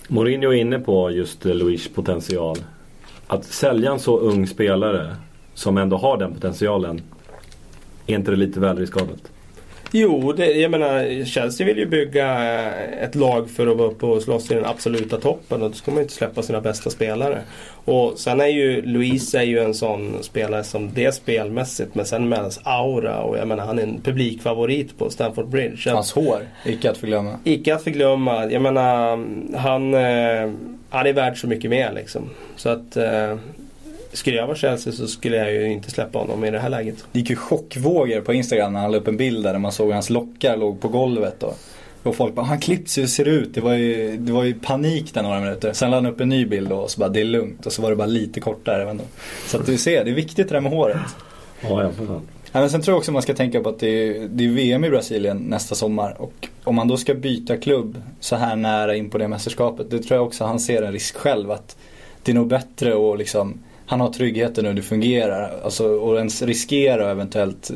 [0.08, 2.58] Mourinho är inne på just eh, Louise potential.
[3.28, 5.16] Att sälja en så ung spelare
[5.56, 7.02] som ändå har den potentialen.
[8.08, 9.32] Är inte det lite väl riskabelt?
[9.92, 14.22] Jo, det, jag menar Chelsea vill ju bygga ett lag för att vara uppe och
[14.22, 17.42] slåss i den absoluta toppen och då ska man ju inte släppa sina bästa spelare.
[17.86, 22.06] Och sen är ju Luis är ju en sån spelare som det är spelmässigt men
[22.06, 25.92] sen med hans aura och jag menar han är en publikfavorit på Stamford Bridge.
[25.92, 27.40] Hans hår, icke att förglömma.
[27.44, 28.52] Icke att förglömma.
[28.52, 29.08] Jag menar
[29.58, 30.52] han, eh,
[30.90, 32.30] han är värd så mycket mer liksom.
[32.56, 33.36] Så att eh,
[34.18, 37.06] skulle jag vara Chelsea så skulle jag ju inte släppa honom i det här läget.
[37.12, 39.92] Det gick ju chockvågor på Instagram när han la upp en bild där man såg
[39.92, 41.44] hans lockar låg på golvet.
[41.44, 41.58] Och,
[42.04, 43.54] och folk bara, han klipps ju, hur ser det ut?
[43.54, 45.74] Det var, ju, det var ju panik där några minuter.
[45.74, 47.66] Sen la han upp en ny bild och så bara, det är lugnt.
[47.66, 48.90] Och så var det bara lite kortare.
[48.90, 49.04] Ändå.
[49.46, 50.98] Så att du ser, det är viktigt det där med håret.
[51.62, 52.22] Ja, får
[52.56, 54.50] Ja, men sen tror jag också man ska tänka på att det är, det är
[54.50, 56.22] VM i Brasilien nästa sommar.
[56.22, 59.90] Och om man då ska byta klubb så här nära in på det mästerskapet.
[59.90, 61.52] Det tror jag också han ser en risk själv.
[61.52, 61.78] att
[62.24, 65.60] Det är nog bättre att liksom han har tryggheten och det fungerar.
[65.64, 67.72] Alltså, och ens riskera eventuellt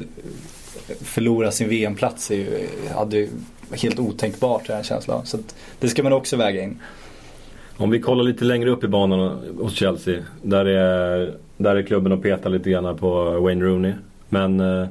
[1.02, 3.28] förlora sin VM-plats är ju, hade
[3.72, 5.26] helt otänkbart den jag känslan.
[5.26, 5.38] Så
[5.80, 6.80] det ska man också väga in.
[7.78, 10.24] Om vi kollar lite längre upp i banan hos Chelsea.
[10.42, 13.94] Där är, där är klubben och petar lite grann på Wayne Rooney.
[14.30, 14.88] Men eh,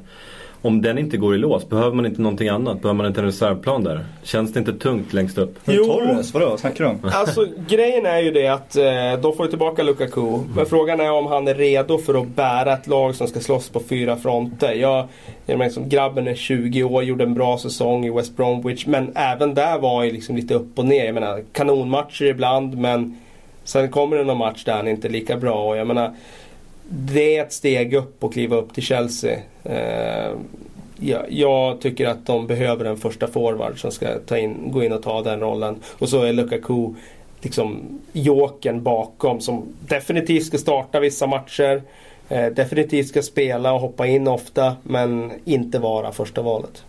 [0.62, 2.82] om den inte går i lås, behöver man inte någonting annat?
[2.82, 4.04] Behöver man inte en reservplan där?
[4.22, 5.58] Känns det inte tungt längst upp?
[5.64, 5.84] Jo.
[5.84, 6.56] Torres, vadå?
[6.56, 6.98] Snackar du om?
[7.14, 10.38] Alltså grejen är ju det att eh, de får ju tillbaka Lukaku.
[10.56, 13.68] Men frågan är om han är redo för att bära ett lag som ska slåss
[13.68, 14.72] på fyra fronter.
[14.72, 15.06] Jag,
[15.46, 18.86] jag menar, som grabben är 20 år, gjorde en bra säsong i West Bromwich.
[18.86, 21.04] Men även där var han liksom lite upp och ner.
[21.04, 23.16] Jag menar kanonmatcher ibland men
[23.64, 25.68] sen kommer det någon match där han inte är lika bra.
[25.68, 26.14] Och jag menar,
[26.88, 29.40] det är ett steg upp att kliva upp till Chelsea.
[29.64, 30.32] Eh,
[30.96, 34.92] ja, jag tycker att de behöver en första forward som ska ta in, gå in
[34.92, 35.76] och ta den rollen.
[35.98, 36.94] Och så är Lukaku
[37.40, 41.82] liksom jokern bakom som definitivt ska starta vissa matcher.
[42.28, 46.84] Eh, definitivt ska spela och hoppa in ofta men inte vara första valet.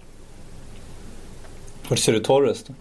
[1.89, 2.73] Hur ser du Torres då?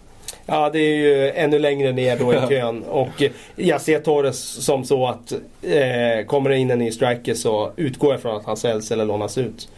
[0.51, 2.83] Ja, det är ju ännu längre ner då i kön.
[2.83, 3.23] Och
[3.55, 5.31] jag ser Torres som så att
[5.61, 9.05] eh, kommer det in en ny striker så utgår jag från att han säljs eller
[9.05, 9.69] lånas ut.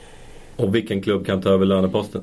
[0.55, 2.21] Och vilken klubb kan ta över löneposten?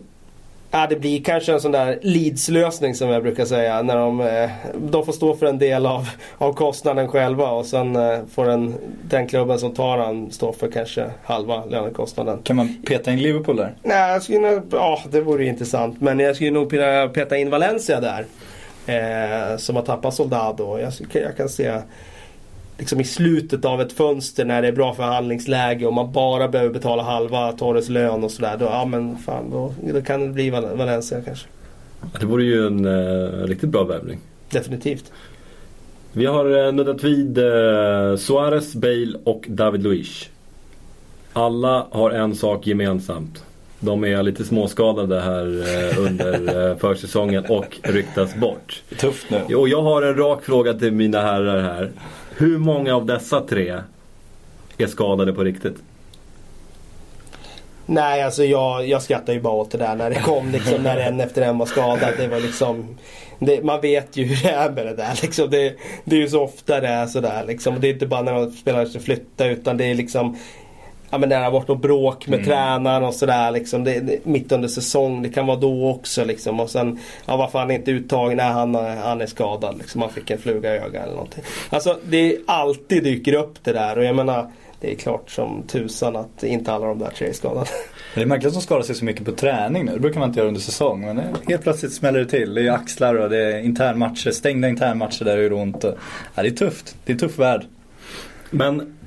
[0.71, 3.83] Ja, det blir kanske en sån där Leeds-lösning som jag brukar säga.
[3.83, 7.97] När de, eh, de får stå för en del av, av kostnaden själva och sen
[7.97, 12.39] eh, får den, den klubben som tar den stå för kanske halva lönekostnaden.
[12.43, 13.75] Kan man peta in Liverpool där?
[13.83, 16.01] Nej, jag skulle ja, det vore intressant.
[16.01, 16.71] Men jag skulle nog
[17.15, 18.27] peta in Valencia där.
[18.87, 20.79] Eh, som har tappat Soldado.
[20.79, 21.81] Jag, jag kan se
[22.79, 26.73] liksom i slutet av ett fönster när det är bra förhandlingsläge och man bara behöver
[26.73, 28.57] betala halva Torres lön och sådär.
[28.59, 31.47] Då, ja men fan, då, då kan det bli Valencia kanske.
[32.21, 34.19] Det vore ju en eh, riktigt bra värvning.
[34.51, 35.13] Definitivt.
[36.13, 40.29] Vi har eh, nuddat vid eh, Suarez, Bale och David Luiz.
[41.33, 43.45] Alla har en sak gemensamt.
[43.81, 48.83] De är lite småskadade här eh, under eh, försäsongen och ryktas bort.
[48.99, 49.55] Tufft nu.
[49.55, 51.91] Och jag har en rak fråga till mina herrar här.
[52.39, 53.81] Hur många av dessa tre
[54.79, 55.77] är skadade på riktigt?
[57.87, 60.97] Nej, alltså jag, jag skrattar ju bara åt det där när det kom liksom när
[60.97, 62.15] en efter en var skadad.
[62.19, 62.97] Det var liksom,
[63.39, 65.19] det, man vet ju hur det är med det där.
[65.23, 65.51] Liksom.
[65.51, 67.45] Det, det är ju så ofta det är sådär.
[67.47, 67.81] Liksom.
[67.81, 70.39] Det är inte bara när de spelar sig flytta utan det är liksom
[71.11, 72.49] Ja men det har varit något bråk med mm.
[72.49, 73.85] tränaren och sådär liksom.
[73.85, 75.23] Det, det, mitt under säsong.
[75.23, 76.61] Det kan vara då också liksom.
[76.61, 78.37] Och sen, ja varför han inte uttagen?
[78.37, 80.01] Nej han, han är skadad liksom.
[80.01, 81.45] Han fick en fluga i ögat eller någonting.
[81.71, 86.17] Alltså det alltid dyker upp det där och jag menar det är klart som tusan
[86.17, 87.67] att inte alla de där tre är skadade.
[88.15, 89.93] Det är märkligt att de skadar sig så mycket på träning nu.
[89.93, 91.01] Det brukar man inte göra under säsong.
[91.01, 92.55] Men helt plötsligt smäller det till.
[92.55, 95.85] Det är axlar och det är internmatcher, stängda internmatcher där det gör ont.
[95.85, 95.95] Och,
[96.35, 96.97] ja, det är tufft.
[97.05, 97.67] Det är en tuff värld.
[98.51, 98.99] Men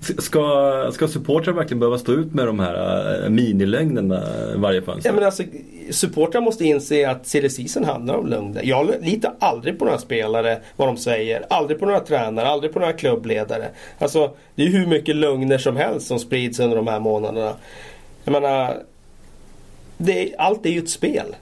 [0.18, 4.22] ska, ska supportrar verkligen behöva stå ut med de här eh, minilögnerna
[4.56, 5.08] varje fönster?
[5.10, 5.42] Ja, men alltså,
[5.90, 8.62] supportrar måste inse att CD-season handlar om lögner.
[8.64, 11.44] Jag litar aldrig på några spelare, vad de säger.
[11.50, 13.68] Aldrig på några tränare, aldrig på några klubbledare.
[13.98, 17.52] Alltså, det är hur mycket lögner som helst som sprids under de här månaderna.
[18.24, 18.76] Jag menar,
[19.98, 21.36] det, allt är ju ett spel.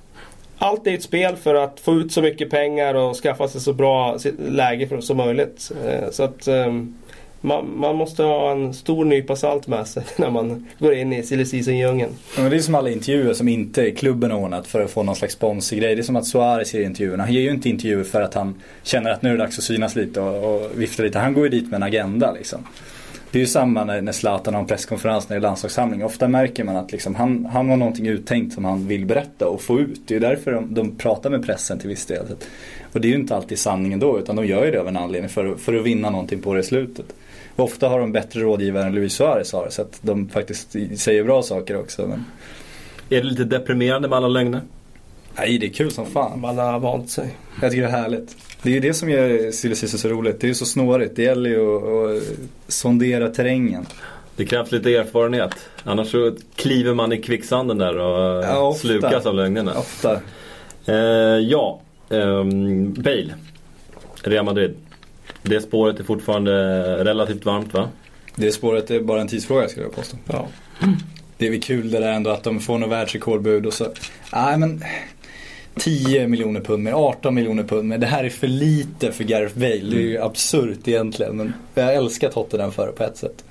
[0.58, 3.72] Allt är ett spel för att få ut så mycket pengar och skaffa sig så
[3.72, 5.72] bra läge som möjligt.
[5.86, 6.94] Eh, så att Um
[7.40, 11.22] man, man, måste ha en stor nypa salt med sig när man går in i
[11.22, 12.10] silly season-djungeln.
[12.36, 15.16] Ja, det är som alla intervjuer som inte klubben har ordnat för att få någon
[15.16, 15.94] slags sponsorgrej.
[15.94, 17.22] Det är som att Suarez ger intervjuerna.
[17.22, 19.64] Han ger ju inte intervjuer för att han känner att nu är det dags att
[19.64, 21.18] synas lite och, och vifta lite.
[21.18, 22.66] Han går ju dit med en agenda liksom.
[23.30, 26.04] Det är ju samma när, när Zlatan har en presskonferens när det är landslagssamling.
[26.04, 29.62] Ofta märker man att liksom, han, han har någonting uttänkt som han vill berätta och
[29.62, 30.00] få ut.
[30.06, 32.24] Det är därför de, de pratar med pressen till viss del.
[32.92, 34.96] Och det är ju inte alltid sanningen då utan de gör ju det av en
[34.96, 37.14] anledning för, för att vinna någonting på det i slutet.
[37.58, 41.42] Ofta har de bättre rådgivare än Luis Suarez har så att de faktiskt säger bra
[41.42, 42.06] saker också.
[42.06, 42.24] Men...
[43.10, 44.60] Är det lite deprimerande med alla lögner?
[45.36, 46.40] Nej, det är kul som fan.
[46.40, 47.36] Man har vant sig.
[47.62, 48.36] Jag tycker det är härligt.
[48.62, 50.40] Det är ju det som gör Silly så roligt.
[50.40, 51.16] Det är ju så snårigt.
[51.16, 52.22] Det gäller ju att, att
[52.68, 53.86] sondera terrängen.
[54.36, 55.54] Det krävs lite erfarenhet.
[55.84, 59.78] Annars så kliver man i kvicksanden där och ja, slukas av lögnerna.
[59.78, 60.20] Ofta.
[60.86, 60.94] Eh,
[61.38, 62.44] ja, eh,
[62.96, 63.34] Bale.
[64.22, 64.74] Real Madrid.
[65.48, 66.52] Det spåret är fortfarande
[67.04, 67.88] relativt varmt va?
[68.36, 70.16] Det spåret är bara en tidsfråga skulle jag påstå.
[70.26, 70.48] Ja.
[71.38, 73.86] Det är väl kul det där ändå att de får något världsrekordbud och så.
[74.32, 74.84] Nej men
[75.74, 77.98] 10 miljoner pund mer, 18 miljoner pund mer.
[77.98, 79.68] Det här är för lite för Gareth Bale.
[79.68, 80.26] Det är ju mm.
[80.26, 81.36] absurt egentligen.
[81.36, 83.44] Men jag älskar Tottenham för det på ett sätt.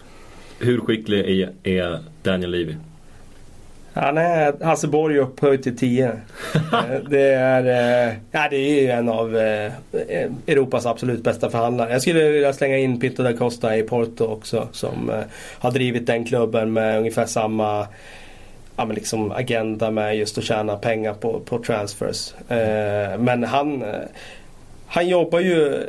[0.59, 2.75] Hur skicklig är, är Daniel Levy?
[3.99, 6.05] Han är Hasse Borg upphöjd till 10.
[6.07, 6.11] Eh,
[7.09, 7.65] det, är,
[8.07, 9.71] eh, ja, det är ju en av eh,
[10.47, 11.91] Europas absolut bästa förhandlare.
[11.91, 14.67] Jag skulle vilja slänga in Pinto da Costa i Porto också.
[14.71, 15.11] Som
[15.59, 17.87] har drivit den klubben med ungefär samma
[18.75, 22.33] ja, men liksom agenda med just att tjäna pengar på, på transfers.
[23.17, 23.83] men han,
[24.87, 25.83] han jobbar ju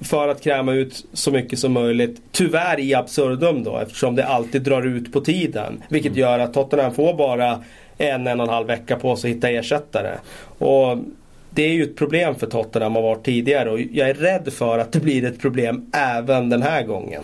[0.00, 2.22] för att kräma ut så mycket som möjligt.
[2.32, 5.82] Tyvärr i absurdum då eftersom det alltid drar ut på tiden.
[5.88, 6.20] Vilket mm.
[6.20, 7.64] gör att Tottenham får bara
[7.98, 10.18] en, en och en halv vecka på sig att hitta ersättare.
[10.58, 10.98] Och
[11.50, 14.78] det är ju ett problem för Tottenham har varit tidigare och jag är rädd för
[14.78, 17.22] att det blir ett problem även den här gången.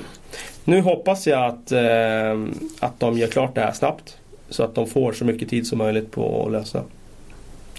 [0.64, 2.38] Nu hoppas jag att, eh,
[2.80, 4.16] att de gör klart det här snabbt.
[4.48, 6.82] Så att de får så mycket tid som möjligt på att lösa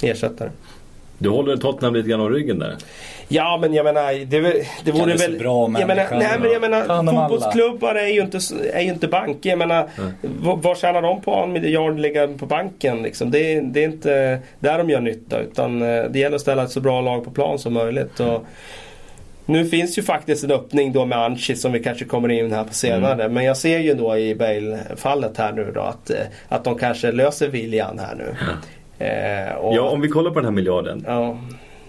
[0.01, 0.49] ersättare.
[1.21, 2.75] Du håller Tottenham lite grann om ryggen där?
[3.27, 5.39] Ja men jag menar det, det vore väl...
[5.39, 8.39] bra jag menar, nej men jag menar fotbollsklubbar är ju inte,
[8.73, 9.49] är ju inte banker.
[9.49, 9.89] Jag menar
[10.61, 13.31] vad tjänar de på en miljard ligga på banken liksom?
[13.31, 16.71] Det, det är inte där de gör nytta utan eh, det gäller att ställa ett
[16.71, 18.19] så bra lag på plan som möjligt.
[18.19, 18.45] Och,
[19.45, 22.63] nu finns ju faktiskt en öppning då med Anchi som vi kanske kommer in här
[22.63, 23.23] på senare.
[23.23, 23.33] Mm.
[23.33, 27.11] Men jag ser ju då i Bale-fallet här nu då att, eh, att de kanske
[27.11, 28.35] löser viljan här nu.
[29.01, 29.51] Ja.
[29.51, 31.03] Eh, och, ja, om vi kollar på den här miljarden.
[31.07, 31.37] Ja.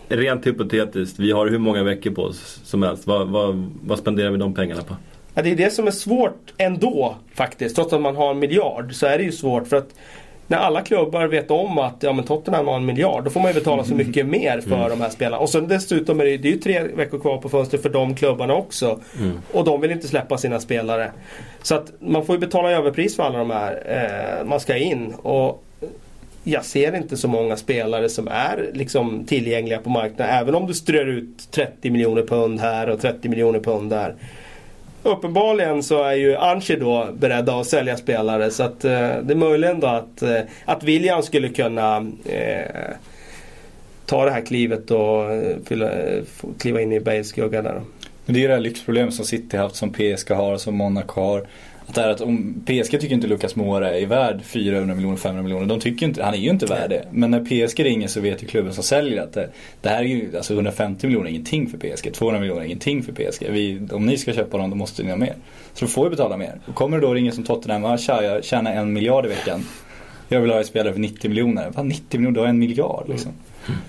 [0.08, 3.06] Rent hypotetiskt, vi har hur många veckor på oss som helst.
[3.06, 4.96] Vad, vad, vad spenderar vi de pengarna på?
[5.34, 7.76] Ja, det är det som är svårt ändå faktiskt.
[7.76, 9.68] Trots att man har en miljard så är det ju svårt.
[9.68, 9.94] för att
[10.46, 13.50] när alla klubbar vet om att ja, men Tottenham har en miljard, då får man
[13.50, 14.88] ju betala så mycket mer för mm.
[14.88, 15.38] de här spelarna.
[15.38, 18.14] Och sen dessutom är det, det är ju tre veckor kvar på fönstret för de
[18.14, 19.00] klubbarna också.
[19.18, 19.38] Mm.
[19.52, 21.12] Och de vill inte släppa sina spelare.
[21.62, 23.82] Så att man får ju betala överpris för alla de här
[24.40, 25.14] eh, man ska in.
[25.14, 25.64] Och
[26.44, 30.34] jag ser inte så många spelare som är liksom tillgängliga på marknaden.
[30.34, 34.14] Även om du strör ut 30 miljoner pund här och 30 miljoner pund där.
[35.02, 38.90] Uppenbarligen så är ju Anchi då beredda att sälja spelare så att eh,
[39.22, 42.90] det är möjligen då att, eh, att William skulle kunna eh,
[44.06, 46.22] ta det här klivet och eh, fylla, eh,
[46.58, 47.82] kliva in i Bales skugga där.
[48.24, 51.20] Men det är ju det här lyxproblemet som City haft, som PSG har, som Monaco
[51.20, 51.46] har.
[51.86, 55.42] Att det är att om PSG tycker inte Lucas Moura är värd 400 miljoner, 500
[55.42, 55.66] miljoner.
[55.66, 57.04] De tycker inte, han är ju inte värd det.
[57.10, 59.48] Men när PSG ringer så vet ju klubben som säljer att det,
[59.80, 62.14] det här är ju, alltså 150 miljoner är ingenting för PSG.
[62.14, 63.46] 200 miljoner är ingenting för PSG.
[63.50, 65.34] Vi, om ni ska köpa dem då måste ni ha mer.
[65.74, 66.60] Så då får vi betala mer.
[66.66, 69.64] Och kommer det då ringa som Tottenham, ah, tja jag tjänar en miljard i veckan.
[70.28, 71.70] Jag vill ha en spelare för 90 miljoner.
[71.74, 72.34] Vad 90 miljoner?
[72.34, 73.32] Du har en miljard liksom.
[73.68, 73.80] Mm.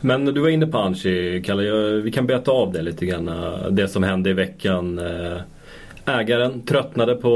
[0.00, 1.62] Men du var inne på Anchi, Kalle.
[2.00, 3.30] Vi kan beta av det lite grann.
[3.70, 4.98] Det som hände i veckan.
[4.98, 5.38] Eh,
[6.06, 7.28] Ägaren tröttnade på,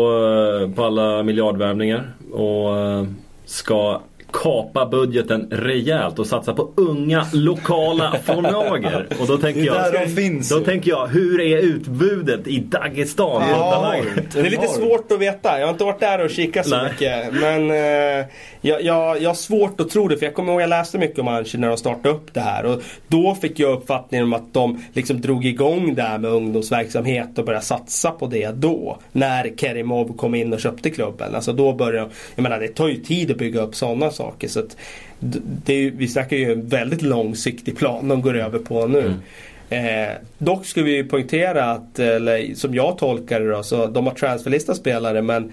[0.63, 3.07] eh, på alla miljardvärvningar och eh,
[3.45, 4.01] ska
[4.33, 9.07] kapa budgeten rejält och satsa på unga lokala förmågor.
[9.21, 10.65] Och då tänker jag, där de finns då ju.
[10.65, 13.43] tänker jag, hur är utbudet i Dagestan?
[13.51, 13.95] Ja,
[14.33, 15.59] det är lite svårt att veta.
[15.59, 16.91] Jag har inte varit där och kikat så Nej.
[16.91, 17.35] mycket.
[17.41, 18.27] Men eh,
[18.61, 20.17] jag, jag, jag har svårt att tro det.
[20.17, 22.67] För jag kommer ihåg jag läste mycket om Anchi när de startade upp det här.
[22.67, 27.39] Och då fick jag uppfattningen om att de liksom drog igång det här med ungdomsverksamhet
[27.39, 28.99] och började satsa på det då.
[29.13, 31.35] När Kerimov kom in och köpte klubben.
[31.35, 34.49] Alltså då började Jag menar det tar ju tid att bygga upp sådana saker.
[34.49, 34.63] Så
[35.65, 39.15] det vi snackar ju en väldigt långsiktig plan de går över på nu.
[39.71, 44.15] Eh, dock ska vi poängtera att, eller som jag tolkar det då, så de har
[44.15, 45.53] transferlista spelare men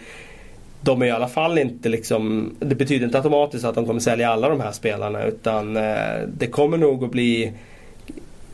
[0.82, 4.30] de är i alla fall inte liksom, det betyder inte automatiskt att de kommer sälja
[4.30, 7.52] alla de här spelarna utan eh, det kommer nog att bli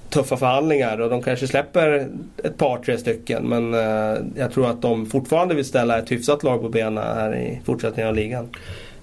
[0.09, 2.07] tuffa förhandlingar och de kanske släpper
[2.43, 6.43] ett par tre stycken men eh, jag tror att de fortfarande vill ställa ett hyfsat
[6.43, 8.49] lag på benen här i fortsättningen av ligan.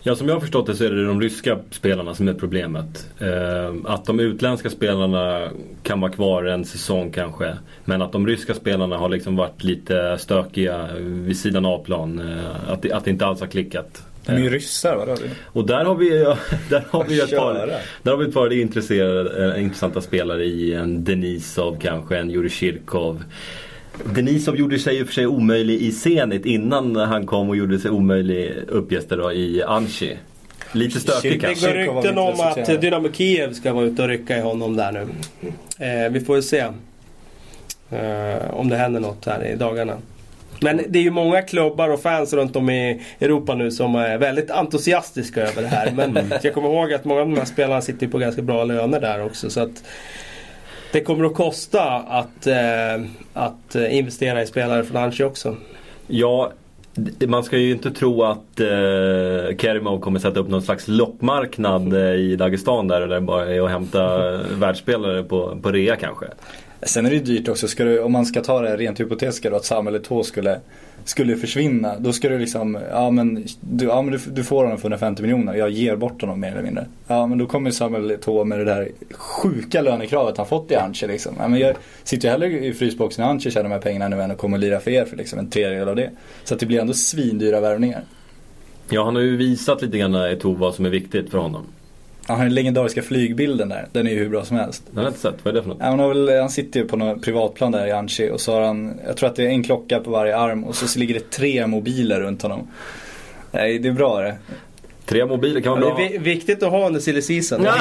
[0.06, 3.08] Ja, som jag har förstått det så är det de ryska spelarna som är problemet.
[3.20, 5.50] Eh, att de utländska spelarna
[5.82, 7.56] kan vara kvar en säsong kanske.
[7.84, 12.18] Men att de ryska spelarna har liksom varit lite stökiga vid sidan av plan.
[12.18, 14.02] Eh, att, det, att det inte alls har klickat.
[14.26, 15.16] De är ju ryssar, vadå?
[15.44, 16.08] Och där har vi,
[16.70, 17.54] där har vi ett par,
[18.02, 22.50] där har vi ett par intresserade, eh, intressanta spelare i en Denisov kanske, en Jurij
[22.50, 23.24] Kirkov.
[24.04, 27.78] Denisov gjorde sig i och för sig omöjlig i Zenit innan han kom och gjorde
[27.78, 30.16] sig omöjlig uppgifter då i Anchi.
[30.72, 31.87] Lite stökig Kirkov- Det kanske.
[31.87, 32.80] går rykten om att.
[32.80, 35.00] Dynamo Kiev ska vara ute och rycka i honom där nu.
[35.87, 36.59] Eh, vi får väl se.
[37.90, 39.96] Eh, om det händer något här i dagarna.
[40.61, 44.18] Men det är ju många klubbar och fans runt om i Europa nu som är
[44.18, 45.92] väldigt entusiastiska över det här.
[45.96, 48.64] Men jag kommer ihåg att många av de här spelarna sitter ju på ganska bra
[48.64, 49.50] löner där också.
[49.50, 49.82] Så att
[50.92, 55.57] det kommer att kosta att, eh, att eh, investera i spelare från Anchi också.
[56.07, 56.53] Ja,
[57.27, 62.14] man ska ju inte tro att eh, Kerimov kommer sätta upp någon slags loppmarknad eh,
[62.14, 63.01] i Dagestan där.
[63.01, 66.27] Där det bara är att hämta eh, världsspelare på, på rea kanske.
[66.83, 69.51] Sen är det ju dyrt också, ska du, om man ska ta det rent hypotetiska
[69.51, 70.61] då att Sam eller Tå skulle,
[71.08, 71.98] skulle försvinna.
[71.98, 75.22] Då ska du liksom, ja men, du, ja, men du, du får honom för 150
[75.22, 76.86] miljoner, jag ger bort honom mer eller mindre.
[77.06, 81.06] Ja men då kommer Samuel Tå med det där sjuka lönekravet han fått i Anche
[81.06, 81.34] liksom.
[81.38, 84.22] Ja, men jag sitter ju hellre i frysboxen i Anche tjänar de här pengarna nu
[84.22, 86.10] än att komma och lira för er för liksom en tredjedel av det.
[86.44, 88.02] Så att det blir ändå svindyra värvningar.
[88.90, 91.66] Ja, han har ju visat lite grann eh, Eto'o vad som är viktigt för honom.
[92.28, 94.82] Ja, Han har den legendariska flygbilden där, den är ju hur bra som helst.
[94.86, 95.34] Den har jag inte sett.
[95.42, 95.78] Vad är det för något?
[95.80, 98.52] Ja, Han, har väl, han sitter ju på något privatplan där i Anchi och så
[98.52, 101.14] har han, jag tror att det är en klocka på varje arm och så ligger
[101.14, 102.68] det tre mobiler runt honom.
[103.52, 104.36] Nej, det är bra det.
[105.06, 106.08] Tre mobiler kan Det vara är bra.
[106.12, 107.62] vi- viktigt att ha under silly season.
[107.62, 107.72] Det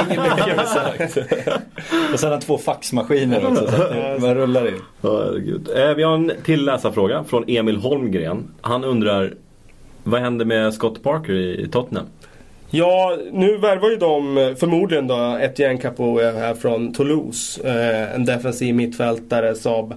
[0.56, 1.16] med sagt.
[2.12, 4.74] Och sen har två faxmaskiner också så att det bara rullar in.
[5.00, 5.68] Ja, herregud.
[5.76, 8.48] Eh, vi har en till läsarfråga från Emil Holmgren.
[8.60, 9.34] Han undrar
[10.04, 12.06] vad händer med Scott Parker i Tottenham?
[12.70, 17.68] Ja, nu värvar ju de eh, förmodligen då Etienne Capoe här från Toulouse.
[17.68, 19.94] Eh, en defensiv mittfältare som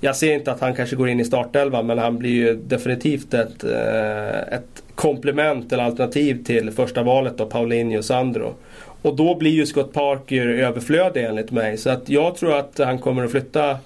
[0.00, 3.34] jag ser inte att han kanske går in i startelvan men han blir ju definitivt
[3.34, 8.54] ett, eh, ett komplement eller alternativ till första valet då, Paulinho och Sandro.
[9.02, 11.76] Och då blir ju Scott Parker överflödig enligt mig.
[11.76, 13.78] Så att jag tror att han kommer att flytta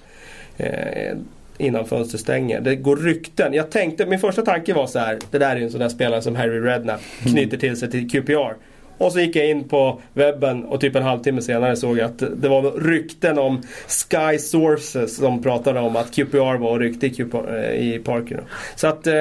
[1.57, 2.61] innan fönstret stänger.
[2.61, 3.53] Det går rykten.
[3.53, 5.19] Jag tänkte, min första tanke var så här.
[5.31, 8.09] Det där är ju en sån där spelare som Harry Redknapp knyter till sig till
[8.09, 8.55] QPR.
[8.97, 12.41] Och så gick jag in på webben och typ en halvtimme senare såg jag att
[12.41, 17.09] det var rykten om Sky Sources som pratade om att QPR var och ryckte i,
[17.09, 18.43] QPR, eh, i Parker.
[18.75, 19.13] Så att eh,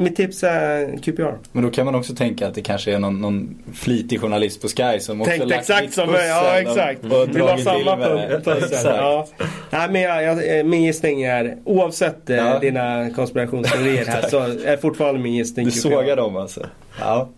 [0.00, 1.34] mitt tips är QPR.
[1.52, 4.68] Men då kan man också tänka att det kanske är någon, någon flitig journalist på
[4.68, 7.04] Sky som också Tänkte lagt exakt som pussel Ja och- exakt.
[7.04, 8.40] och Vi la dragit samma till med det.
[8.44, 8.72] punkt-.
[8.84, 9.26] Ja.
[9.70, 12.58] Nej, men jag, jag, min gissning är oavsett eh, Ja.
[12.58, 15.78] dina konspirationsteorier här så är fortfarande min gissning Du QPR.
[15.80, 16.66] sågar dem alltså?
[17.00, 17.28] Ja.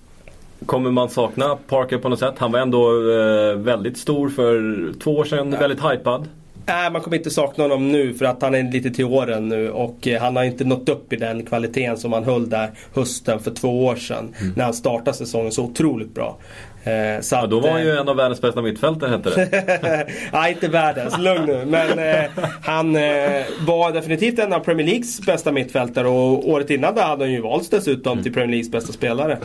[0.67, 2.35] Kommer man sakna Parker på något sätt?
[2.39, 4.61] Han var ändå eh, väldigt stor för
[5.01, 6.29] två år sedan, väldigt hypad.
[6.67, 9.71] Nej, man kommer inte sakna honom nu för att han är lite till åren nu
[9.71, 13.41] och eh, han har inte nått upp i den kvaliteten som han höll där hösten
[13.41, 14.35] för två år sedan.
[14.57, 16.39] När han startade säsongen så otroligt bra.
[16.85, 20.07] Eh, så Ja, då var han eh, ju en av världens bästa mittfältare hette det.
[20.33, 21.19] Nej, inte världens.
[21.19, 21.65] Lugn nu.
[21.67, 22.31] Men eh,
[22.63, 27.25] han eh, var definitivt en av Premier Leagues bästa mittfältare och året innan där hade
[27.25, 29.39] han ju valts dessutom till Premier Leagues bästa spelare.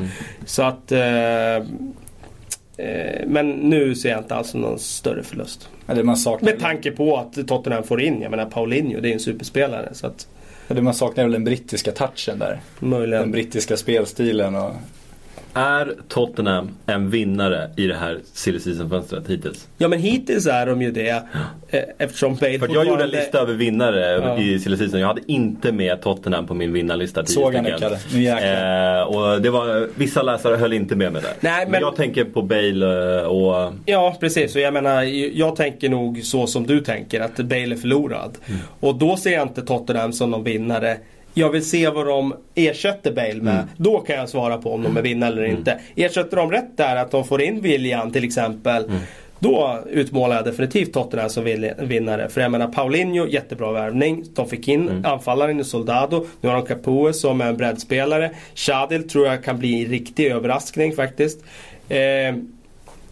[0.45, 0.91] Så att...
[2.77, 5.69] Eh, men nu ser jag inte alls någon större förlust.
[6.17, 9.19] Saknar, Med tanke på att Tottenham får in, jag menar Paulinho, det är ju en
[9.19, 9.89] superspelare.
[9.93, 10.27] Så att
[10.67, 12.59] det man saknar är väl den brittiska touchen där.
[12.79, 13.31] Den möjligen...
[13.31, 14.71] brittiska spelstilen och
[15.57, 19.67] Är Tottenham en vinnare i det här silly season-fönstret hittills?
[19.77, 21.09] Ja men hittills är de ju det.
[21.69, 24.37] eh, Eftersom Bale För att jag gjorde en fortfarande- lista över vinnare Ja.
[24.39, 24.99] i silly season.
[24.99, 27.25] Jag hade inte med Tottenham på min vinnarlista.
[27.25, 27.65] Såg han.
[27.65, 31.31] Eh, och det var, vissa läsare höll inte med mig där.
[31.39, 31.71] Nej, men...
[31.71, 33.73] men- jag tänker på Bale eh, och...
[33.85, 35.03] Ja precis, och jag menar
[35.37, 38.37] jag tänker nog så som du tänker att Bale är förlorad.
[38.47, 38.59] Mm.
[38.79, 40.97] Och då ser jag inte Tottenham som någon vinnare.
[41.37, 43.53] Jag vill se vad de ersätter Bale med.
[43.53, 43.65] Mm.
[43.77, 45.79] Då kan jag svara på om de är vinnare eller inte.
[45.95, 48.83] Ersätter de rätt där att de får in William till exempel.
[48.85, 48.97] Mm.
[49.39, 51.43] Då utmålar jag definitivt Tottenham som
[51.79, 52.29] vinnare.
[52.29, 54.23] För jag menar Paulinho, jättebra värvning.
[54.35, 55.05] De fick in Mm.
[55.05, 56.25] anfallaren i Soldado.
[56.41, 58.31] Nu har de Capoe som är en breddspelare.
[58.55, 61.43] Shadil tror jag kan bli en riktig överraskning faktiskt.
[61.89, 61.97] Eh,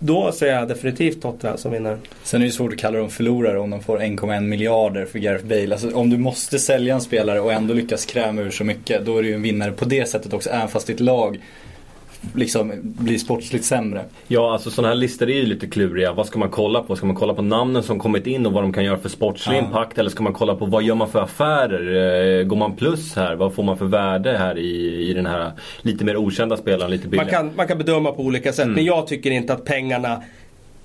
[0.05, 1.97] då säger jag definitivt Tottenham som vinnare.
[2.23, 5.45] Sen är det svårt att kalla dem förlorare om de får 1,1 miljarder för Gareth
[5.45, 5.71] Bale.
[5.71, 9.17] Alltså, om du måste sälja en spelare och ändå lyckas kräma ur så mycket, då
[9.17, 10.49] är du ju en vinnare på det sättet också.
[10.49, 11.39] Även fast ditt lag
[12.35, 14.05] liksom blir sportsligt sämre.
[14.27, 16.13] Ja, alltså sådana här listor är ju lite kluriga.
[16.13, 16.95] Vad ska man kolla på?
[16.95, 19.55] Ska man kolla på namnen som kommit in och vad de kan göra för sportslig
[19.57, 19.59] Ja.
[19.65, 19.97] impact?
[19.97, 22.39] Eller ska man kolla på vad gör man för affärer?
[22.39, 23.35] Eh, Går man plus här?
[23.35, 25.51] Vad får man för värde här i, i den här
[25.81, 27.31] lite mer okända spelaren, lite Man billigare?
[27.31, 28.75] kan, man kan bedöma på olika sätt Mm.
[28.75, 30.21] men jag tycker inte att pengarna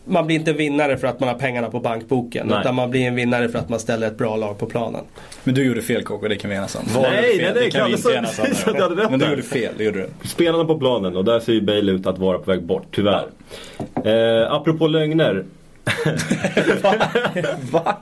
[0.05, 2.47] man blir inte vinnare för att man har pengarna på bankboken.
[2.47, 2.61] Nej.
[2.61, 5.05] Utan man blir en vinnare för att man ställer ett bra lag på planen.
[5.45, 6.83] Men du gjorde fel Kåke, det kan vi enas om.
[6.95, 9.07] Nej, det nej, nej, det kan vi inte enas om.
[9.11, 10.29] Men du gjorde fel, det gjorde du.
[10.29, 13.27] Spelarna på planen och där ser ju Bale ut att vara på väg bort, tyvärr.
[14.05, 15.45] Eh, apropå lögner.
[17.71, 17.97] Va?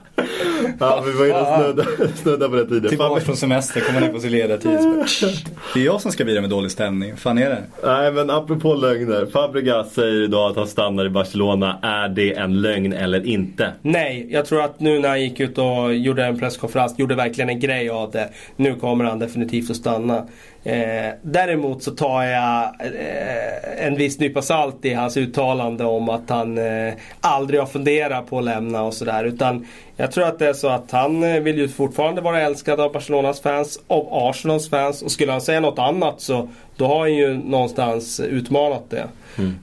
[0.79, 2.89] Ja, vi var och snudda, snudda på det tidigare.
[2.89, 4.79] Tillbaka Fan, från semester, kommer ner på sin ledartid.
[4.79, 5.31] så bara,
[5.73, 7.17] Det är jag som ska bidra med dålig stämning.
[7.17, 7.63] fan är det?
[7.83, 9.25] Nej men apropå lögner.
[9.25, 11.79] Fabregas säger idag att han stannar i Barcelona.
[11.81, 13.73] Är det en lögn eller inte?
[13.81, 17.49] Nej, jag tror att nu när han gick ut och gjorde en presskonferens, gjorde verkligen
[17.49, 18.29] en grej av det.
[18.55, 20.27] Nu kommer han definitivt att stanna.
[20.63, 26.29] Eh, däremot så tar jag eh, en viss nypa salt i hans uttalande om att
[26.29, 29.23] han eh, aldrig har funderat på att lämna och sådär.
[29.23, 32.79] Utan jag tror att det är så att han eh, vill ju fortfarande vara älskad
[32.79, 35.01] av Barcelonas fans, av Arsenals fans.
[35.01, 39.07] Och skulle han säga något annat så då har han ju någonstans utmanat det.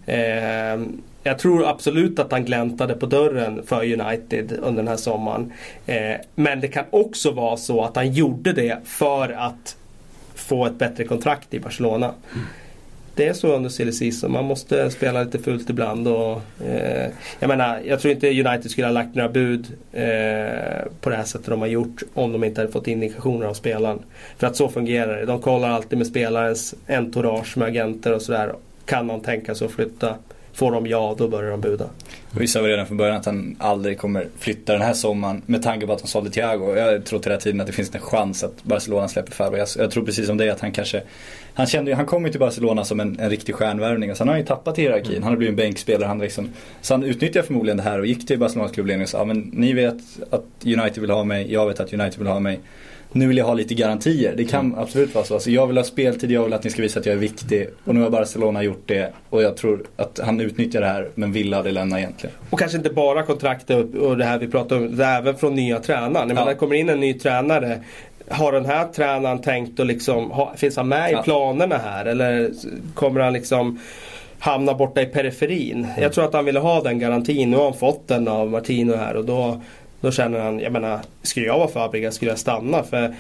[0.06, 0.80] Eh,
[1.22, 5.52] jag tror absolut att han gläntade på dörren för United under den här sommaren.
[5.86, 9.76] Eh, men det kan också vara så att han gjorde det för att
[10.36, 12.14] få ett bättre kontrakt i Barcelona.
[13.14, 14.12] Det är så under silly.
[14.28, 16.08] Man måste spela lite fullt ibland.
[16.08, 17.10] Och, eh,
[17.40, 21.24] jag menar, jag tror inte United skulle ha lagt några bud eh, på det här
[21.24, 23.98] sättet de har gjort om de inte hade fått indikationer av spelaren.
[24.38, 25.26] För att så fungerar det.
[25.26, 28.54] De kollar alltid med spelarens entourage med agenter och sådär.
[28.84, 30.14] Kan man tänka sig att flytta?
[30.56, 31.88] Får de ja, då börjar de buda.
[32.30, 35.62] Vi sa väl redan från början att han aldrig kommer flytta den här sommaren med
[35.62, 36.76] tanke på att de sålde Thiago.
[36.76, 39.76] Jag tror hela tiden att det finns en chans att Barcelona släpper Fabregas.
[39.76, 41.02] Jag tror precis som dig att han kanske
[41.54, 44.28] Han kände ju, han kom ju till Barcelona som en, en riktig stjärnvärvning och sen
[44.28, 45.22] har han ju tappat hierarkin.
[45.22, 46.08] Han har blivit en bänkspelare.
[46.08, 46.48] Han liksom,
[46.80, 49.72] så han utnyttjade förmodligen det här och gick till Barcelonas klubbledning och sa men ni
[49.72, 49.98] vet
[50.30, 52.60] att United vill ha mig, jag vet att United vill ha mig.
[53.16, 54.34] Nu vill jag ha lite garantier.
[54.36, 55.34] Det kan absolut vara så.
[55.34, 57.68] Alltså jag vill ha speltid, jag vill att ni ska visa att jag är viktig.
[57.84, 59.12] Och nu har Barcelona gjort det.
[59.30, 62.36] Och jag tror att han utnyttjar det här men vill aldrig lämna egentligen.
[62.50, 66.32] Och kanske inte bara kontraktet och det här vi pratar om, även från nya tränaren.
[66.36, 66.44] Ja.
[66.44, 67.80] det kommer in en ny tränare.
[68.28, 71.22] Har den här tränaren tänkt att liksom, ha, finns han med i Ja.
[71.22, 72.04] planerna här?
[72.04, 72.50] Eller
[72.94, 73.80] kommer han liksom
[74.38, 75.86] hamna borta i periferin?
[76.00, 77.50] Jag tror att han ville ha den garantin.
[77.50, 79.60] Nu har han fått den av Martino här och då,
[80.00, 82.82] då känner han, jag menar, skulle jag vara Fabregas skulle jag stanna.
[82.82, 83.14] För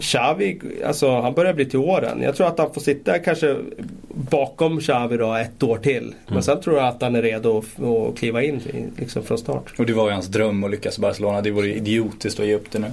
[0.00, 2.22] Xavi, alltså han börjar bli till åren.
[2.22, 3.56] Jag tror att han får sitta kanske
[4.08, 6.14] bakom Xavi då ett år till.
[6.28, 8.60] Men sen tror jag att han är redo att, kliva in
[8.98, 9.72] liksom från start.
[9.78, 11.40] Och det var ju hans dröm att lyckas i Barcelona.
[11.40, 12.90] Det vore idiotiskt att ge upp det nu.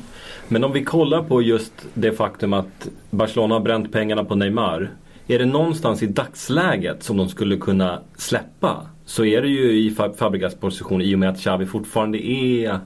[0.47, 4.89] Men om vi kollar på just det faktum att Barcelona har bränt pengarna på Neymar.
[5.27, 9.89] Är det någonstans i dagsläget som de skulle kunna släppa så är det ju i
[9.89, 12.79] Fa- Fabregas position i och med att Xavi fortfarande är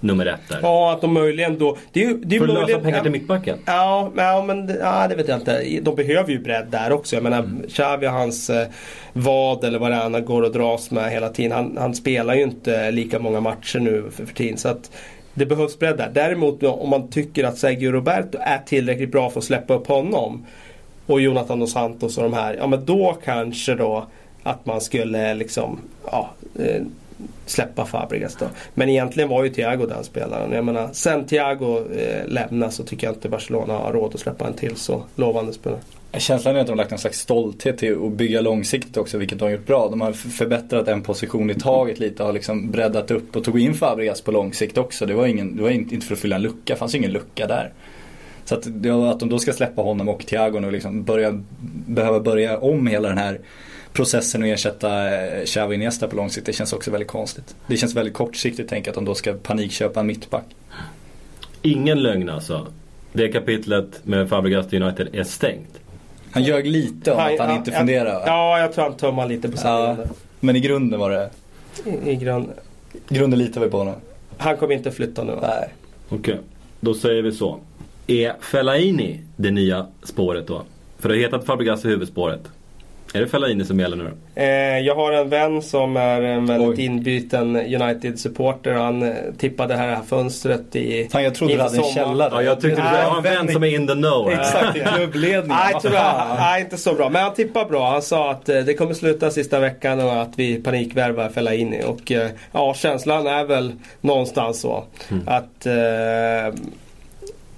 [0.00, 0.58] nummer ett där.
[0.62, 1.76] Ja, att de möjligen då...
[1.92, 3.58] Det är, det är För att lösa möjligen, pengar till mittbacken.
[3.64, 5.80] Ja, men- ja, men ja, det vet jag inte.
[5.82, 7.16] De behöver ju bredd där också.
[7.16, 8.66] Jag menar, Xavi och hans eh,
[9.12, 11.52] vad eller vad det är han går och dras med hela tiden.
[11.52, 14.58] Han, han spelar ju inte lika många matcher nu för, för tiden.
[14.58, 14.90] Så att
[15.34, 16.10] det behövs bredd där.
[16.14, 20.46] Däremot om man tycker att Sergio Roberto är tillräckligt bra för att släppa upp honom
[21.06, 22.54] och Jonathan dos Santos och de här.
[22.54, 24.06] Ja, men då kanske då
[24.42, 26.82] att man skulle liksom ja, eh,
[27.46, 28.46] släppa Fabregas då.
[28.74, 30.52] Men egentligen var ju Thiago den spelaren.
[30.52, 34.46] Jag menar, sen Thiago eh, lämnar så tycker jag inte Barcelona har råd att släppa
[34.46, 35.80] en till så lovande spelare.
[36.12, 39.38] Känslan är att de har lagt en slags stolthet till att bygga långsiktigt också, vilket
[39.38, 39.88] de har gjort bra.
[39.88, 43.74] De har förbättrat en position i taget lite, har liksom breddat upp och tog in
[43.74, 45.06] Fabregas på lång sikt också.
[45.06, 47.46] Det var, ingen, det var inte för att fylla en lucka, det fanns ingen lucka
[47.46, 47.72] där.
[48.44, 48.66] Så att,
[49.12, 51.42] att de då ska släppa honom och Thiago nu liksom börja,
[51.86, 53.40] behöva börja om hela den här
[53.92, 56.46] processen och ersätta eh, Xavi Iniesta på lång sikt.
[56.46, 57.56] Det känns också väldigt konstigt.
[57.66, 60.44] Det känns väldigt kortsiktigt tänka att de då ska panikköpa en mittback.
[61.62, 62.66] Ingen lögn alltså.
[63.12, 65.80] Det kapitlet med Fabregas United är stängt.
[66.30, 68.22] Han ljög lite om att han inte funderar.
[68.26, 69.96] Ja, jag tror han tummar lite på ja,
[70.40, 71.30] Men i grunden var det...
[71.84, 72.48] I, i grund...
[73.08, 73.94] grunden litar vi på honom.
[74.36, 75.38] Han kommer inte flytta nu.
[75.42, 75.68] Nej.
[76.08, 76.36] Okej, okay.
[76.80, 77.58] då säger vi så.
[78.06, 80.62] Är Fellaini det nya spåret då?
[80.98, 82.40] För det har hetat Fabregas i huvudspåret.
[83.14, 86.78] Är det Fellaini som gäller nu eh, Jag har en vän som är en väldigt
[86.78, 86.84] Oj.
[86.84, 88.72] inbyten United-supporter.
[88.72, 92.30] Han eh, tippade det här fönstret i Fan, jag trodde du hade en källare.
[92.32, 94.30] Ja, jag tyckte du har en vän som är in the know.
[94.32, 95.56] Exakt, i klubbledningen.
[95.64, 96.34] nej, tyvärr.
[96.38, 97.08] Nej, inte så bra.
[97.08, 97.90] Men han tippade bra.
[97.90, 101.82] Han sa att eh, det kommer sluta sista veckan och att vi panikvärvar Fellaini.
[101.84, 104.84] Och eh, ja, känslan är väl någonstans så.
[105.10, 105.22] Mm.
[105.26, 106.60] Att eh,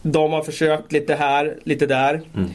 [0.02, 2.20] de har försökt lite här, lite där.
[2.36, 2.50] Mm.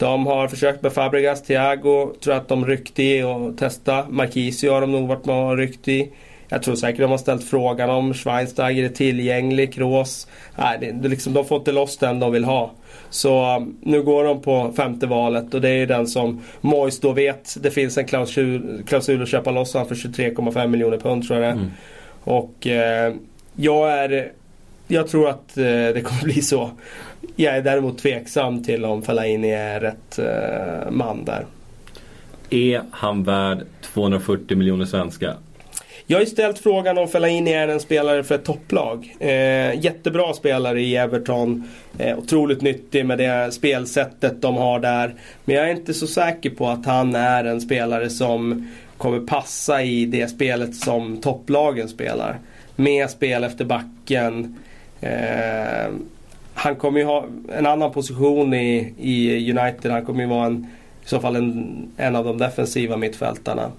[0.00, 4.06] De har försökt med Fabregas, Thiago, tror att de ryckte i och testa.
[4.08, 6.10] Marquisio har de nog varit med och ryckt i.
[6.48, 10.28] Jag tror säkert de har ställt frågan om Schweinsteiger är tillgänglig, Kroos.
[10.56, 12.70] Nej, det, det liksom, de får inte loss den de vill ha.
[13.10, 17.12] Så um, nu går de på femte valet och det är den som Mois då
[17.12, 17.56] vet.
[17.62, 21.48] Det finns en klausul, klausul att köpa loss han för 23,5 miljoner pund tror jag
[21.48, 21.70] det mm.
[22.24, 23.14] Och eh,
[23.56, 24.32] jag är
[24.92, 26.70] jag tror att eh, det kommer bli så.
[27.40, 31.46] Jag är däremot tveksam till om Fellaini är rätt eh, man där.
[32.50, 35.36] Är han värd 240 miljoner svenska?
[36.06, 39.16] Jag har ju ställt frågan om Fellaini är en spelare för ett topplag.
[39.20, 41.68] Eh, jättebra spelare i Everton.
[41.98, 45.14] Eh, otroligt nyttig med det spelsättet de har där.
[45.44, 49.82] Men jag är inte så säker på att han är en spelare som kommer passa
[49.82, 52.38] i det spelet som topplagen spelar.
[52.76, 54.58] Med spel efter backen.
[55.00, 55.90] Eh,
[56.62, 59.92] han kommer ju ha en annan position i, i United.
[59.92, 60.66] Han kommer ju vara en,
[61.04, 63.70] i så fall en, en av de defensiva mittfältarna.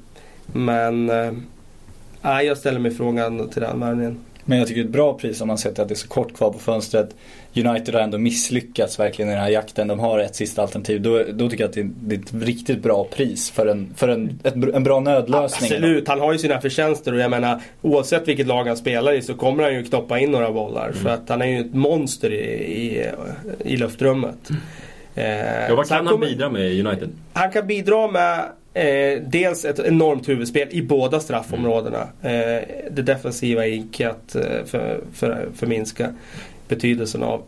[0.46, 4.20] Men eh, jag ställer mig frågan till den värvningen.
[4.46, 6.08] Men jag tycker det är ett bra pris om man sett att det är så
[6.08, 7.16] kort kvar på fönstret.
[7.56, 9.88] United har ändå misslyckats verkligen i den här jakten.
[9.88, 11.02] De har ett sista alternativ.
[11.02, 14.40] Då, då tycker jag att det är, ett riktigt bra pris för en, för en,
[14.44, 15.72] ett, en bra nödlösning.
[15.72, 19.22] Absolut, han har ju sina förtjänster och jag menar oavsett vilket lag han spelar i
[19.22, 20.88] så kommer han ju knoppa in några bollar.
[20.88, 21.04] Mm.
[21.04, 23.10] För att han är ju ett monster i, i,
[23.66, 24.50] i luftrummet.
[24.50, 24.62] Mm.
[25.16, 27.10] Eh, ja, vad kan han, han bidra med i United?
[27.34, 32.08] Han kan bidra med Eh, dels ett enormt huvudspel i båda straffområdena.
[32.22, 32.62] Eh,
[32.92, 36.14] det defensiva är icke att eh, för, för, förminska
[36.68, 37.44] betydelsen av.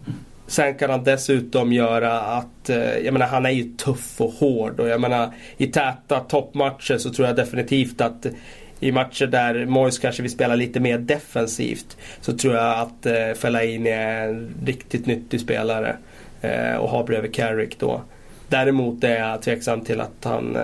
[0.48, 4.80] Sen kan han dessutom göra att, eh, jag menar han är ju tuff och hård
[4.80, 8.26] och jag menar i täta toppmatcher så tror jag definitivt att
[8.80, 13.34] i matcher där Moyes kanske vill spela lite mer defensivt så tror jag att eh,
[13.36, 15.96] Fellaini är en riktigt nyttig spelare.
[16.42, 18.02] Eh, och har bredvid Carrick då.
[18.54, 20.62] Däremot är jag tveksam till att han eh,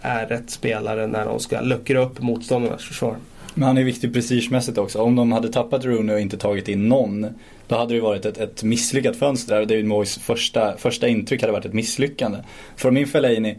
[0.00, 3.16] är rätt spelare när de ska luckra upp motståndarnas försvar.
[3.54, 5.02] Men han är viktig prestigemässigt också.
[5.02, 7.26] Om de hade tappat Rooney och inte tagit in någon
[7.68, 9.66] då hade det varit ett, ett misslyckat fönster där.
[9.66, 12.38] David Moyes första, första intryck hade varit ett misslyckande.
[12.76, 13.56] För min Fellaini,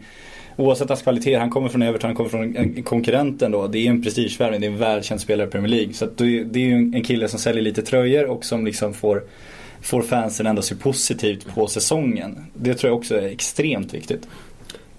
[0.56, 3.66] oavsett hans kvaliteter, han kommer från Everton, han kommer från konkurrenten då.
[3.66, 5.92] Det är en prestigevärvning, det är en välkänd spelare i Premier League.
[5.92, 9.22] Så det är ju en kille som säljer lite tröjor och som liksom får
[9.82, 12.46] får fansen ändå se positivt på säsongen.
[12.54, 14.28] Det tror jag också är extremt viktigt.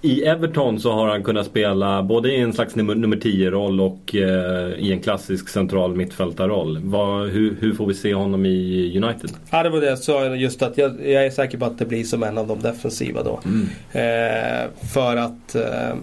[0.04, 4.16] I Everton så har han kunnat spela både i en slags nummer, nummer 10-roll och
[4.16, 6.80] eh, i en klassisk central mittfältarroll.
[6.84, 9.30] Vad, hur, hur, får vi se honom i United?
[9.50, 11.86] Ja, det var det jag sa just att jag, jag, är säker på att det
[11.86, 13.40] blir som en av de defensiva då.
[13.46, 13.68] Mm.
[13.92, 15.96] Eh, för att eh,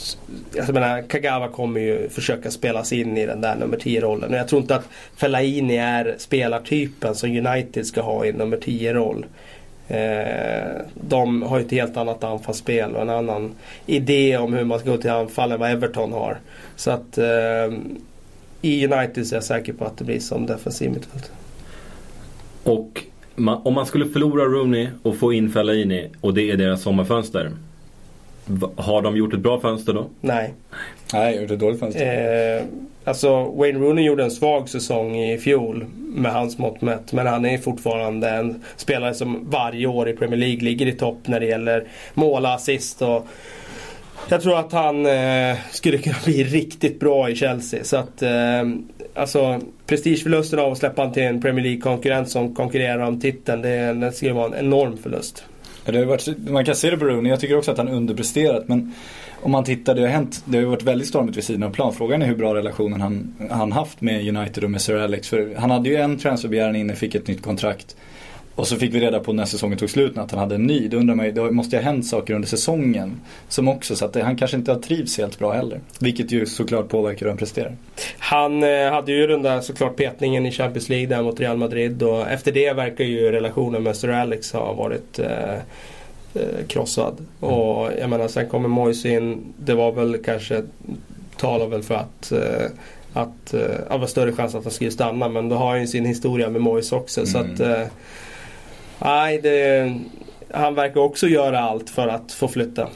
[0.00, 0.18] Alltså,
[0.54, 4.30] jag menar, Kagawa kommer ju försöka spelas in i den där nummer 10-rollen.
[4.30, 8.56] Och jag tror inte att Fellaini är spelartypen som United ska ha i en nummer
[8.56, 9.26] 10-roll.
[9.88, 13.54] Eh, de har ju ett helt annat anfallsspel och en annan
[13.86, 16.38] idé om hur man ska gå till anfall än vad Everton har.
[16.76, 17.78] Så att eh,
[18.62, 21.32] i United så är jag säker på att det blir som defensiv mittfält.
[22.62, 23.04] Och
[23.36, 27.50] man, om man skulle förlora Rooney och få in Fellaini och det är deras sommarfönster.
[28.76, 30.06] Har de gjort ett bra fönster då?
[30.20, 30.54] Nej.
[31.12, 32.56] Nej, gjort ett dåligt fönster.
[32.56, 32.62] Eh,
[33.04, 37.12] alltså Wayne Rooney gjorde en svag säsong i fjol med hans mått mätt.
[37.12, 41.18] Men han är fortfarande en spelare som varje år i Premier League ligger i topp
[41.24, 41.84] när det gäller
[42.14, 43.26] mål, assist och
[44.28, 47.84] jag tror att han eh, skulle kunna bli riktigt bra i Chelsea.
[47.84, 48.62] Så att eh,
[49.14, 53.62] alltså prestigeförlusten av att släppa han till en Premier League-konkurrent som konkurrerar om titeln.
[53.62, 55.44] Det, det skulle vara en enorm förlust.
[55.84, 58.68] Det har varit, man kan se det på Rooney, jag tycker också att han underpresterat.
[58.68, 58.94] Men
[59.42, 61.92] om man tittar, det har hänt, det har varit väldigt stormigt vid sidan av plan.
[61.92, 65.28] Frågan är hur bra relationen han, han haft med United och med Sir Alex.
[65.28, 67.96] För han hade ju en transferbegäran inne, fick ett nytt kontrakt.
[68.60, 70.88] Och så fick vi reda på när säsongen tog slut att han hade en ny.
[70.88, 73.20] Då undrar man ju, det måste ju ha hänt saker under säsongen.
[73.48, 75.80] Som också, så att det, han kanske inte har trivts helt bra heller.
[76.00, 77.76] Vilket ju såklart påverkar hur han presterar.
[78.18, 82.02] Han eh, hade ju den där såklart petningen i Champions League där mot Real Madrid
[82.02, 85.54] och efter det verkar ju relationen med Sir Alex ha varit eh,
[86.34, 87.16] eh, krossad.
[87.42, 87.54] Mm.
[87.54, 89.52] Och jag menar sen kommer Moise in.
[89.56, 90.62] Det var väl kanske
[91.36, 92.70] talar väl för att eh,
[93.12, 95.86] att eh, det var större chans att han skulle stanna men då har han ju
[95.86, 97.20] sin historia med Moise också.
[97.20, 97.32] Mm.
[97.32, 97.86] Så att, eh,
[99.04, 99.94] nej, det,
[100.50, 102.88] han verkar också göra allt för att få flytta.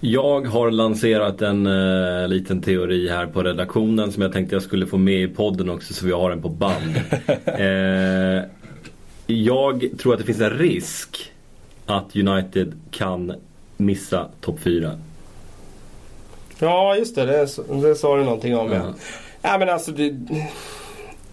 [0.00, 4.86] Jag har lanserat en uh, liten teori här på redaktionen som jag tänkte jag skulle
[4.86, 6.96] få med i podden också så vi har den på band.
[7.60, 8.44] uh,
[9.36, 11.32] jag tror att det finns en risk
[11.86, 13.32] att United kan
[13.76, 14.90] missa topp 4.
[16.58, 17.48] Ja just det, det,
[17.82, 18.72] det sa du någonting om.
[18.72, 18.94] Ja.
[19.42, 20.14] Ja, men alltså, det,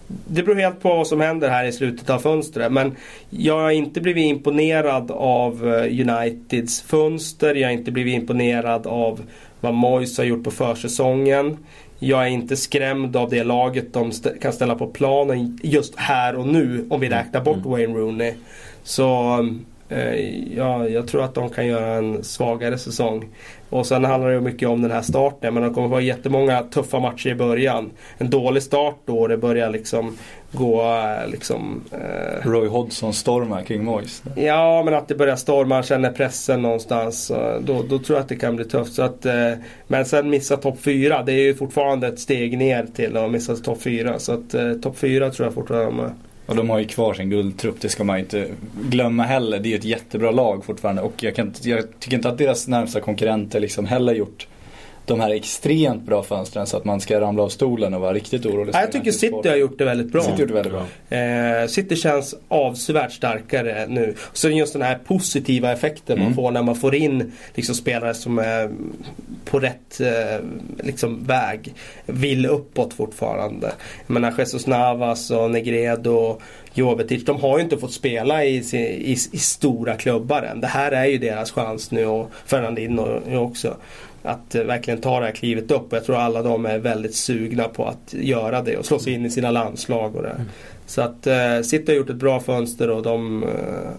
[0.06, 2.72] det beror helt på vad som händer här i slutet av fönstret.
[2.72, 2.96] Men
[3.30, 7.54] jag har inte blivit imponerad av eh, Uniteds fönster.
[7.54, 9.20] Jag har inte blivit imponerad av
[9.60, 11.58] vad Moyes har gjort på försäsongen.
[11.98, 16.36] Jag är inte skrämd av det laget de st kan ställa på planen just här
[16.36, 17.70] och nu om vi räknar bort mm.
[17.70, 18.34] Wayne Rooney.
[18.82, 19.44] Så Eh,
[20.56, 23.28] ja, jag tror att de kan göra en svagare säsong.
[23.70, 25.54] Och sen handlar det mycket om den här starten.
[25.54, 27.90] Men det kommer vara jättemånga tuffa matcher i början.
[28.18, 30.16] En dålig start då det börjar liksom
[30.52, 31.84] gå eh, liksom...
[31.92, 32.48] Eh...
[32.48, 34.22] Roy Hodgson stormar kring Moyes.
[34.36, 37.32] Ja, men att det börjar storma, känner pressen någonstans.
[37.60, 38.92] Då, då tror jag att det kan bli tufft.
[38.92, 39.52] Så att, eh...
[39.86, 43.56] Men sen missa topp 4, det är ju fortfarande ett steg ner till att missa
[43.56, 44.18] topp 4.
[44.18, 46.10] Så att eh, topp 4 tror jag fortfarande
[46.46, 48.48] och de har ju kvar sin guldtrupp, det ska man inte
[48.82, 49.60] glömma heller.
[49.60, 52.68] Det är ju ett jättebra lag fortfarande och jag, kan, jag tycker inte att deras
[52.68, 54.46] närmsta konkurrenter liksom heller gjort
[55.06, 58.46] de här extremt bra fönstren så att man ska ramla av stolen och vara riktigt
[58.46, 58.74] orolig.
[58.74, 60.22] jag tycker City har gjort det väldigt bra.
[60.22, 61.18] City, gjort det väldigt bra.
[61.18, 64.14] Eh, City känns avsevärt starkare nu.
[64.32, 66.24] Så just den här positiva effekten mm.
[66.24, 68.70] man får när man får in liksom, spelare som är
[69.44, 70.46] på rätt eh,
[70.82, 71.74] liksom, väg.
[72.06, 73.72] Vill uppåt fortfarande.
[74.06, 76.40] Jag menar Jesus Navas och Negredo
[76.74, 80.60] Jovetic, de har ju inte fått spela i, i, i, stora klubbar än.
[80.60, 83.76] Det här är ju deras chans nu och Fernandinho också
[84.24, 85.86] att eh, verkligen ta det här klivet upp.
[85.90, 89.26] Jag tror alla de är väldigt sugna på att göra det och slå sig in
[89.26, 90.28] i sina landslag och det.
[90.28, 90.46] Mm.
[90.86, 93.48] Så att eh, City har gjort ett bra fönster och de, eh,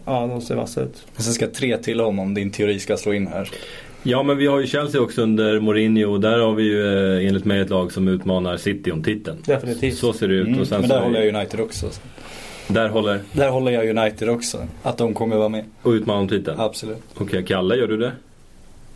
[0.05, 1.07] ja, de ser vassa ut.
[1.17, 3.49] sen ska tre till om om din teori ska slå in här.
[4.03, 7.28] Ja men vi har ju Chelsea också under Mourinho och där har vi ju eh,
[7.28, 9.38] enligt mig ett lag som utmanar City om titeln.
[9.45, 9.97] Definitivt.
[9.97, 10.47] Så ser det ut.
[10.47, 11.89] Mm, och sen men där håller jag United också.
[12.67, 13.19] Där håller?
[13.32, 14.67] Där håller jag United också.
[14.84, 15.65] Att de kommer vara med.
[15.82, 16.59] Och utmana om titeln?
[16.59, 16.97] Absolut.
[17.13, 18.11] Okej, okay, Kalle, gör du det?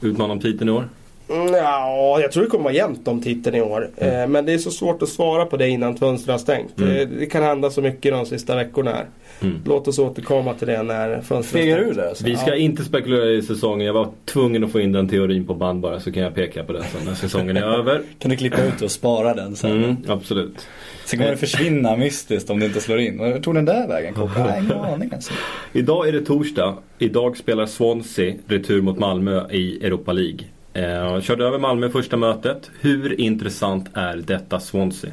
[0.01, 0.89] Utmana om titeln i år?
[1.29, 3.89] Ja, jag tror det kommer vara jämnt om titeln i år.
[3.97, 4.21] Mm.
[4.21, 6.79] Eh, men det är så svårt att svara på det innan fönstret har stängt.
[6.79, 6.93] Mm.
[6.93, 9.05] Det, det, kan hända så mycket de sista veckorna här.
[9.41, 9.61] Mm.
[9.65, 11.95] Låt oss återkomma till det när fönstret har stängt.
[11.95, 12.25] Du alltså?
[12.25, 12.55] Vi ska ja.
[12.55, 13.87] inte spekulera i säsongen.
[13.87, 16.63] Jag var tvungen att få in den teorin på band bara så kan jag peka
[16.63, 18.01] på den sen när säsongen är över.
[18.19, 19.83] kan du klippa ut och spara den sen?
[19.83, 20.67] Mm, absolut.
[21.05, 23.17] Sen kommer det försvinna mystiskt om det inte slår in.
[23.17, 24.13] Vart tog den där vägen?
[24.17, 25.33] Jag har ingen aning alltså.
[25.73, 26.77] Idag är det torsdag.
[26.99, 30.39] Idag spelar Swansea retur mot Malmö i Europa League.
[30.73, 32.71] Eh, körde över Malmö första mötet.
[32.81, 35.11] Hur intressant är detta Swansea?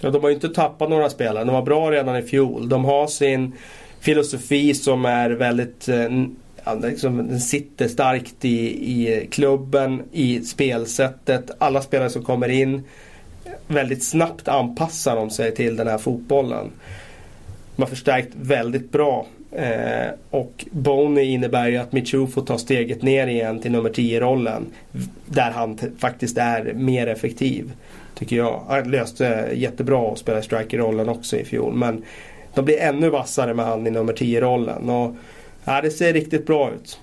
[0.00, 1.44] Ja, de har ju inte tappat några spelare.
[1.44, 2.68] De var bra redan i fjol.
[2.68, 3.52] De har sin
[4.00, 6.08] filosofi som är väldigt eh,
[6.82, 8.58] liksom, den sitter starkt i,
[8.92, 11.50] i klubben, i spelsättet.
[11.58, 12.84] Alla spelare som kommer in
[13.66, 16.70] väldigt snabbt anpassar de sig till den här fotbollen.
[17.76, 23.02] De har förstärkt väldigt bra Eh, och Boney innebär ju att Michu får ta steget
[23.02, 24.66] ner igen till nummer 10-rollen.
[25.26, 27.72] Där han faktiskt är mer effektiv.
[28.14, 28.62] Tycker jag.
[28.68, 31.74] Han löste jättebra att spela striker-rollen också i fjol.
[31.74, 32.02] Men
[32.54, 34.90] de blir ännu vassare med han i nummer 10-rollen.
[34.90, 35.16] Och
[35.64, 36.98] ja, det ser riktigt bra ut.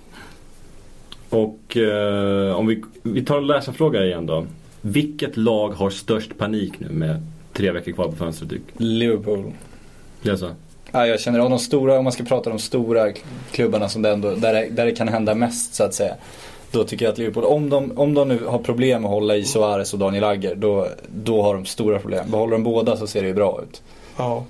[1.30, 4.46] Och eh, om vi, vi tar en läsarfråga igen då.
[4.82, 7.22] Vilket lag har störst panik nu med
[7.54, 8.62] tre veckor kvar på fönstret?
[8.78, 9.52] Liverpool.
[10.22, 10.50] Det är så?
[10.92, 13.12] Ja, jag känner av de stora, om man ska prata om de stora
[13.52, 16.16] klubbarna som det ändå, där, det, där det kan hända mest så att säga.
[16.72, 19.46] Då tycker jag att Liverpool, om de, om de nu har problem att hålla i
[19.46, 22.32] Suarez och Daniel Agger, då, då har de stora problem.
[22.32, 23.82] Behåller de båda så ser det ju bra ut.
[24.18, 24.46] Ja.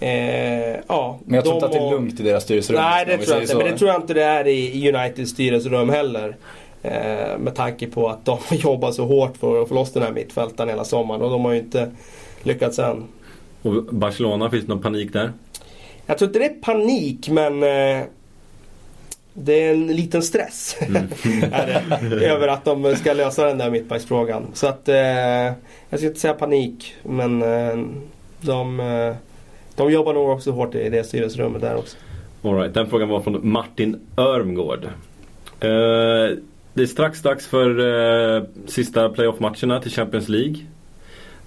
[0.00, 2.80] Eh, ja, men jag tror inte att det är lugnt i deras styrelserum.
[2.80, 3.52] Nej, det tror jag inte.
[3.52, 3.58] Så.
[3.58, 6.36] Men det tror jag inte det är i Uniteds styrelserum heller.
[6.82, 10.12] Eh, med tanke på att de jobbar så hårt för att få loss den här
[10.12, 11.90] mittfältaren hela sommaren och de har ju inte
[12.42, 13.04] lyckats än.
[13.68, 15.32] Och Barcelona, finns det någon panik där?
[16.06, 18.04] Jag tror inte det är panik men eh,
[19.32, 21.52] det är en liten stress mm.
[22.22, 24.46] över att de ska lösa den där mittbacksfrågan.
[24.54, 24.96] Så att eh,
[25.88, 27.84] jag ska inte säga panik men eh,
[28.40, 29.14] de, eh,
[29.76, 31.96] de jobbar nog också hårt i det styrelserummet där också.
[32.42, 34.84] All right, den frågan var från Martin Örmgård.
[35.60, 36.36] Eh,
[36.74, 37.78] det är strax dags för
[38.36, 40.56] eh, sista playoff-matcherna till Champions League.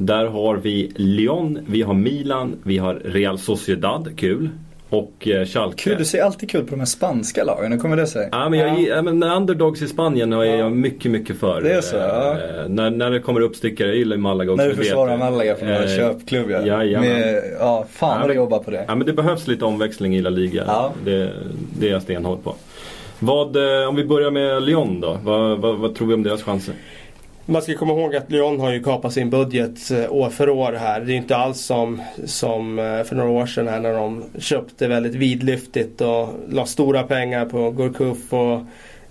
[0.06, 4.49] Där har vi Lyon, vi har Milan, vi har Real Sociedad, kul.
[4.89, 5.84] Och eh, Schalke.
[5.84, 8.30] Kul, du ser alltid kul på de här spanska lagen, hur kommer det sig?
[8.32, 8.95] Ja, men jag, Ja.
[8.95, 9.02] ja.
[9.02, 10.56] men underdogs i Spanien är Ja.
[10.56, 11.62] jag mycket, mycket för.
[11.62, 12.32] Det är så, ja.
[12.32, 14.64] Eh, när, när det kommer uppstickare, jag gillar Malaga också.
[14.64, 15.18] När du försvarar.
[15.18, 16.78] Malaga från Eh, köpklubb ja.
[16.99, 18.86] Med, ja, fan Ja, vad du jobbar på det.
[18.88, 20.64] Ja men det behövs lite omväxling i La Liga.
[20.68, 20.93] Ja.
[21.06, 21.30] Det,
[21.80, 22.56] det är jag stenhård på.
[23.20, 25.18] Vad, eh, om vi börjar med Lyon då.
[25.24, 26.76] Vad, vad, vad tror vi om deras chanser?
[27.46, 30.74] Man ska komma ihåg att Lyon har ju kapat sin budget eh, år för år
[30.74, 31.00] här.
[31.00, 34.24] Det är ju inte alls som, som eh, för några år sedan här när de
[34.39, 38.62] köpte väldigt vidlyftigt och la stora pengar på Gurkuf och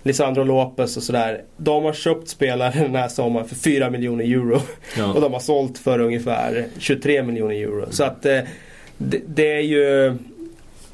[0.03, 1.43] Lisandro Lopez och sådär.
[1.57, 4.61] De har köpt spelare den här sommaren för 4 miljoner euro.
[4.97, 5.13] Ja.
[5.15, 7.85] Och de har sålt för ungefär 23 miljoner euro.
[7.89, 8.39] Så att eh,
[8.97, 10.17] det, det är ju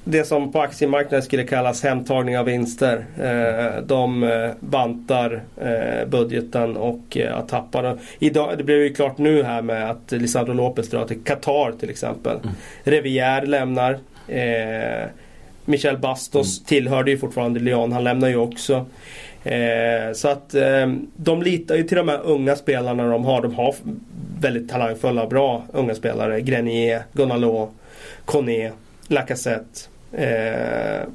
[0.10, 3.06] det som på aktiemarknaden skulle kallas hemtagning av vinster.
[3.18, 8.00] Eh, de eh, bantar eh, budgeten och tappat den.
[8.20, 11.90] Idag, det blev ju klart nu här med att Lisandro Lopez drar till Qatar till
[11.90, 12.40] exempel.
[12.84, 14.00] Revier lämnar.
[14.28, 15.10] Eh,
[15.66, 17.92] Michel Bastos tillhörde ju fortfarande Lyon.
[17.92, 18.86] Han lämnar ju också.
[19.44, 23.42] Eh, så att eh, de litar ju till de här unga spelarna de har.
[23.42, 23.76] De har
[24.40, 26.42] väldigt talangfulla och bra unga spelare.
[26.42, 27.70] Grenier, Gonalo,
[28.26, 28.72] Kone,
[29.08, 29.80] Lacazette.
[30.18, 31.08] Eh,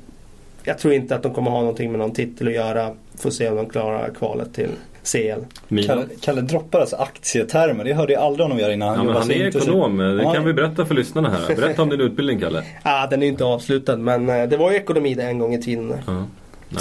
[0.65, 2.91] jag tror inte att de kommer ha någonting med någon titel att göra.
[3.19, 4.69] Får se om de klarar kvalet till
[5.05, 5.41] CL.
[5.87, 8.95] Kalle, Kalle droppar alltså aktietermer, det hörde jag aldrig honom göra innan.
[8.99, 9.97] Ja, men han så är ekonom.
[9.99, 11.57] Det Ja, kan vi berätta för lyssnarna här.
[11.57, 12.63] Berätta om din utbildning Kalle.
[12.83, 15.63] Ah, den är inte avslutad men eh, det var ju ekonomi det en gång i
[15.63, 15.95] tiden.
[16.07, 16.25] Ja.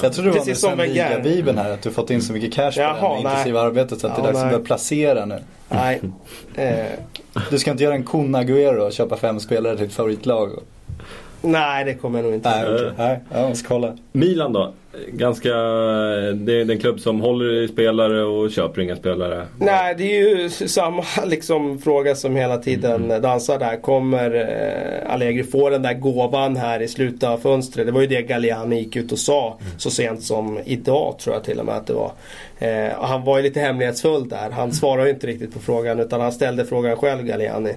[0.04, 1.20] Jag tror det var Precis med som sen Wenger.
[1.24, 3.32] bibeln här, att du fått in så mycket cash på Jaha, det här med nej.
[3.32, 5.40] intensiva arbetet så att det är Ja, dags att börja placera nu.
[5.70, 6.02] Nej.
[6.56, 6.86] Eh,
[7.50, 10.50] Du ska inte göra en Kun Agüero och köpa fem spelare till ett favoritlag?
[11.42, 12.92] Nej, det kommer jag nog inte Nej, okej.
[12.98, 13.98] Nej, jag måste kolla.
[14.12, 14.74] Milan då?
[15.08, 15.50] Ganska...
[16.34, 19.46] Det är en klubb som håller i spelare och köper inga spelare.
[19.58, 23.82] Nej, det är ju samma liksom, fråga som hela tiden dansar där.
[23.82, 27.86] Kommer eh, Allegri få den där gåvan här i slutet av fönstret?
[27.86, 31.44] Det var ju det Galliani gick ut och sa så sent som idag tror jag
[31.44, 32.12] till och med att det var.
[32.60, 34.50] Eh, han var ju lite hemlighetsfull där.
[34.52, 37.74] Han svarade ju inte riktigt på frågan utan han ställde frågan själv Galliani.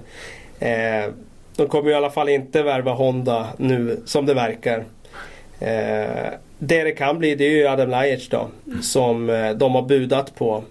[0.59, 1.11] Eh,
[1.55, 4.85] de kommer ju i alla fall inte värva Honda nu som det verkar.
[5.59, 8.47] Eh, det det kan bli det är ju Adam Lajic då.
[8.81, 10.63] Som eh, de har budat på.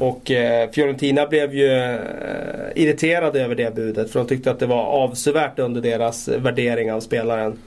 [0.00, 1.98] Och eh, Fiorentina blev ju eh,
[2.74, 4.10] irriterade över det budet.
[4.10, 7.58] För de tyckte att det var avsevärt under deras värdering av spelaren.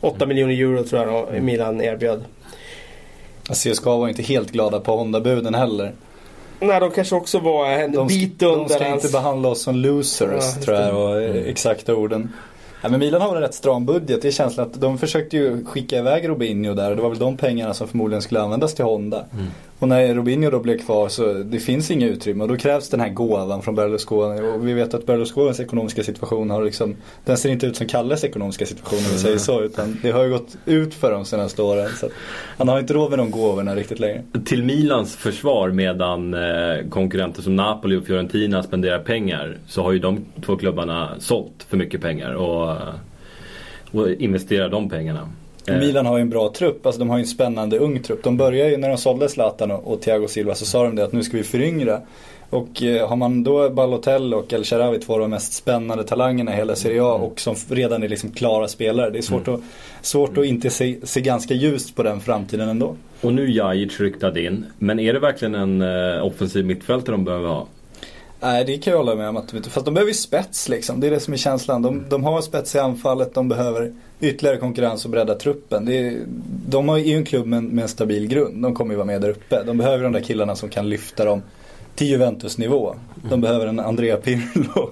[0.00, 2.24] 8 miljoner euro tror jag då, Milan erbjöd.
[3.52, 5.92] CSKA var inte helt glada på Honda-buden heller.
[6.60, 9.04] Nej, de kanske också var en De, bit de under ska hans...
[9.04, 12.32] inte behandla oss som losers, Ja, tror jag var eh, exakta orden.
[12.82, 14.22] Ja, men Milan har väl en rätt stram budget.
[14.22, 17.18] Det är känslan att de försökte ju skicka iväg Robinho där och det var väl
[17.18, 19.24] de pengarna som förmodligen skulle användas till Honda.
[19.78, 23.00] Och när Robinho då blev kvar så det finns inga utrymme och då krävs den
[23.00, 24.40] här gåvan från Berlusconi.
[24.40, 28.24] Och vi vet att Berlusconis ekonomiska situation har liksom, den ser inte ut som Kalles
[28.24, 29.62] ekonomiska situation om vi säger så.
[29.62, 31.88] Utan det har ju gått ut för de senaste åren.
[32.00, 32.08] Så
[32.58, 34.22] han har inte råd med de gåvorna riktigt längre.
[34.44, 39.98] Till Milans försvar medan eh, konkurrenter som Napoli och Fiorentina spenderar pengar så har ju
[39.98, 42.76] de två klubbarna sålt för mycket pengar och,
[43.90, 45.28] och investerar de pengarna.
[45.68, 48.22] Eh, Milan har ju en bra trupp, alltså de har ju en spännande ung trupp.
[48.22, 51.04] De började ju när de sålde Zlatan och, och Thiago Silva så sa de det
[51.04, 52.00] att nu ska vi föryngra.
[52.50, 56.52] Och eh, har man då Balotelli och El Sharawi, två av de mest spännande talangerna
[56.52, 59.10] i hela Serie A och som redan är liksom klara spelare.
[59.10, 59.60] Det är svårt, att,
[60.00, 62.96] svårt att inte se, se ganska ljust på den framtiden ändå.
[63.20, 64.66] Och nu Jajic ryktad in.
[64.78, 67.66] Men är det verkligen en eh, offensiv mittfältare de behöver ha?
[68.40, 71.00] Nej det kan jag hålla med om fast de behöver ju spets liksom.
[71.00, 71.82] Det är det som är känslan.
[71.82, 75.88] De, de har spets i anfallet, de behöver ytterligare konkurrens och bredda truppen.
[75.88, 76.22] Är,
[76.68, 78.62] de har ju en klubb med, med en stabil grund.
[78.62, 79.62] De kommer ju vara med där uppe.
[79.62, 81.42] De behöver de där killarna som kan lyfta dem
[81.94, 82.94] till Juventus nivå.
[83.30, 84.90] De behöver en Andrea Pirlo.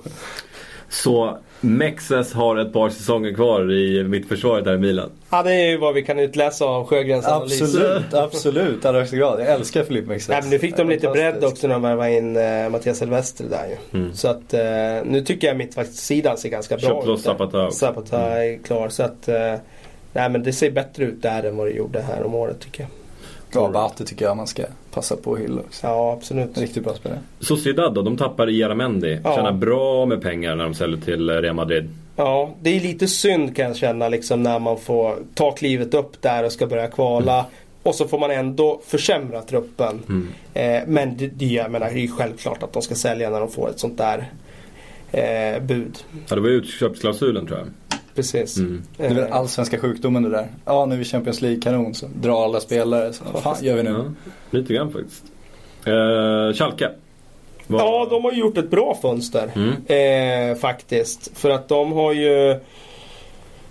[0.89, 5.11] Så Mexes har ett par säsonger kvar i mittförsvaret här i Milan.
[5.31, 7.63] Ja, det är ju vad vi kan utläsa av Sjögrens analys.
[7.63, 8.85] absolut, absolut.
[8.85, 9.41] Allra högsta grad.
[9.41, 10.29] Jag älskar Filip Mexes.
[10.29, 13.47] Nej, men nu fick de lite bredd också när de värvade in eh, Mattias Silvestri
[13.49, 13.99] där ju.
[13.99, 14.15] Mm.
[14.15, 14.61] Så att eh,
[15.05, 17.25] nu tycker jag mittbackssidan ser ganska bra Köpt loss ut.
[17.25, 17.79] Zapata också.
[17.79, 18.89] Zapata är klar.
[18.89, 19.55] Så att eh,
[20.13, 22.83] nej, men det ser bättre ut där än vad det gjorde här om året tycker
[22.83, 22.91] jag.
[23.55, 25.87] Ja, Bate tycker jag man ska passa på att hylla också.
[25.87, 26.59] Ja, absolut.
[26.59, 27.19] Riktigt bra spelare.
[27.41, 29.21] Sociedad då, de tappar Iaramendi.
[29.25, 29.35] Ja.
[29.35, 31.89] Tjänar bra med pengar när de säljer till Real Madrid.
[32.17, 36.23] Ja, det är lite synd kan jag känna liksom när man får ta klivet upp
[36.23, 37.47] där och ska börja kvala.
[37.83, 40.03] Och så får man ändå försämra truppen.
[40.09, 40.29] Mm.
[40.55, 43.41] Eh, men det, det, jag menar, det är ju självklart att de ska sälja när
[43.41, 44.31] de får ett sånt där
[45.13, 45.99] eh, bud.
[46.29, 47.94] Ja, det var utköpsklausulen tror jag.
[48.15, 48.57] Precis.
[48.57, 48.83] Mm.
[48.97, 50.47] Det är väl Eh, allsvenska sjukdomen det där.
[50.65, 53.13] Ja, nu är vi Champions League-kanon så drar alla spelare.
[53.13, 53.91] Så, vad fan gör vi nu?
[53.91, 54.05] Ja,
[54.51, 55.25] lite grann faktiskt.
[55.87, 56.91] Uh, Schalke.
[57.67, 59.51] Vad- Ja, de har gjort ett bra fönster.
[59.55, 60.51] Mm.
[60.51, 61.31] Eh, faktiskt.
[61.39, 62.57] För att de har ju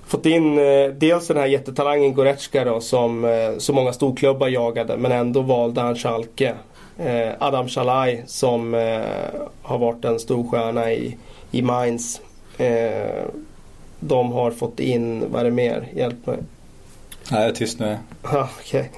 [0.07, 4.97] fått in eh, dels den här jättetalangen Goretzka då som eh, så många storklubbar jagade
[4.97, 6.53] men ändå valde han Schalke.
[6.99, 9.01] Eh, Adam Shalai som eh,
[9.61, 11.17] har varit en stor stjärna i,
[11.51, 12.21] i Mainz.
[14.03, 15.87] Eh, de har fått in, vad är det mer?
[15.95, 16.37] Hjälp mig.
[17.31, 17.97] Nej, jag är tyst nu.
[18.23, 18.91] Ja, okej.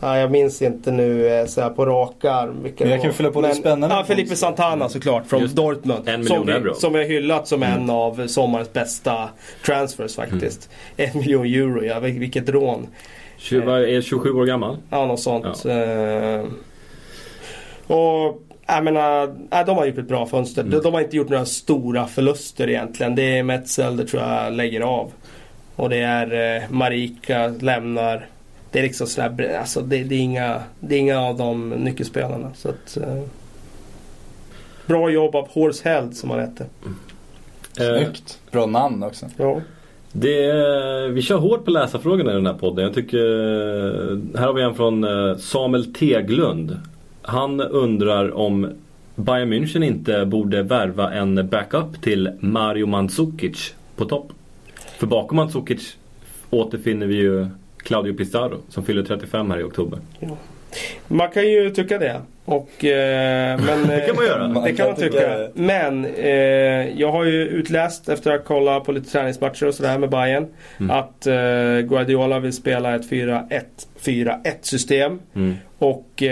[0.00, 3.08] Ja, jag minns inte nu eh, så här på rak arm vilka Men jag kan
[3.10, 3.14] var.
[3.16, 3.96] fylla på lite spännande.
[3.96, 6.08] Ja, Felipe Santana såklart från Just Dortmund.
[6.08, 6.74] en som, miljon vi, euro.
[6.74, 9.28] som vi har hyllat som en av sommarens bästa
[9.66, 10.70] transfers faktiskt.
[10.96, 12.86] En miljon euro, ja vil- vilket rån.
[13.38, 14.76] 20, vad är 27 år gammal.
[14.90, 15.64] Ja, något sånt.
[15.64, 16.44] Eh,
[17.96, 20.62] och jag menar, nej, de har gjort ett bra fönster.
[20.62, 23.14] De, de har inte gjort några stora förluster egentligen.
[23.14, 25.12] Det är Metzel, det tror jag lägger av.
[25.76, 28.26] Och det är eh, Marika lämnar.
[28.70, 32.50] Det är liksom sådär, alltså det, det, är inga, det är inga av de nyckelspelarna.
[32.54, 33.22] Så att, eh,
[34.86, 36.66] bra jobb av Horse Held som han hette.
[37.80, 38.40] Eh, Snyggt.
[38.50, 39.26] Bra namn också.
[39.36, 39.60] Ja.
[40.12, 42.84] Det är, vi kör hårt på läsarfrågorna i den här podden.
[42.84, 43.18] Jag tycker,
[44.38, 46.76] här har vi en från eh, Samuel Teglund.
[47.22, 48.70] Han undrar om
[49.14, 54.32] Bayern München inte borde värva en backup till Mario Mandzukic på topp.
[54.98, 55.96] För bakom Mandzukic
[56.50, 57.46] återfinner vi ju
[57.76, 59.98] Claudio Pizarro som fyller 35 här i oktober.
[61.08, 62.20] Man kan ju tycka det.
[62.44, 64.44] Och, eh, men, Det kan man göra.
[64.44, 65.48] eh, Det kan man tycka.
[65.54, 66.30] Men eh,
[67.00, 70.46] jag har ju utläst efter att ha kollat på lite träningsmatcher och sådär med Bayern
[70.80, 70.90] Mm.
[70.96, 71.32] att eh,
[71.88, 75.18] Guardiola vill spela ett 4-1-4-1 system.
[75.34, 75.54] Mm.
[75.78, 76.22] Och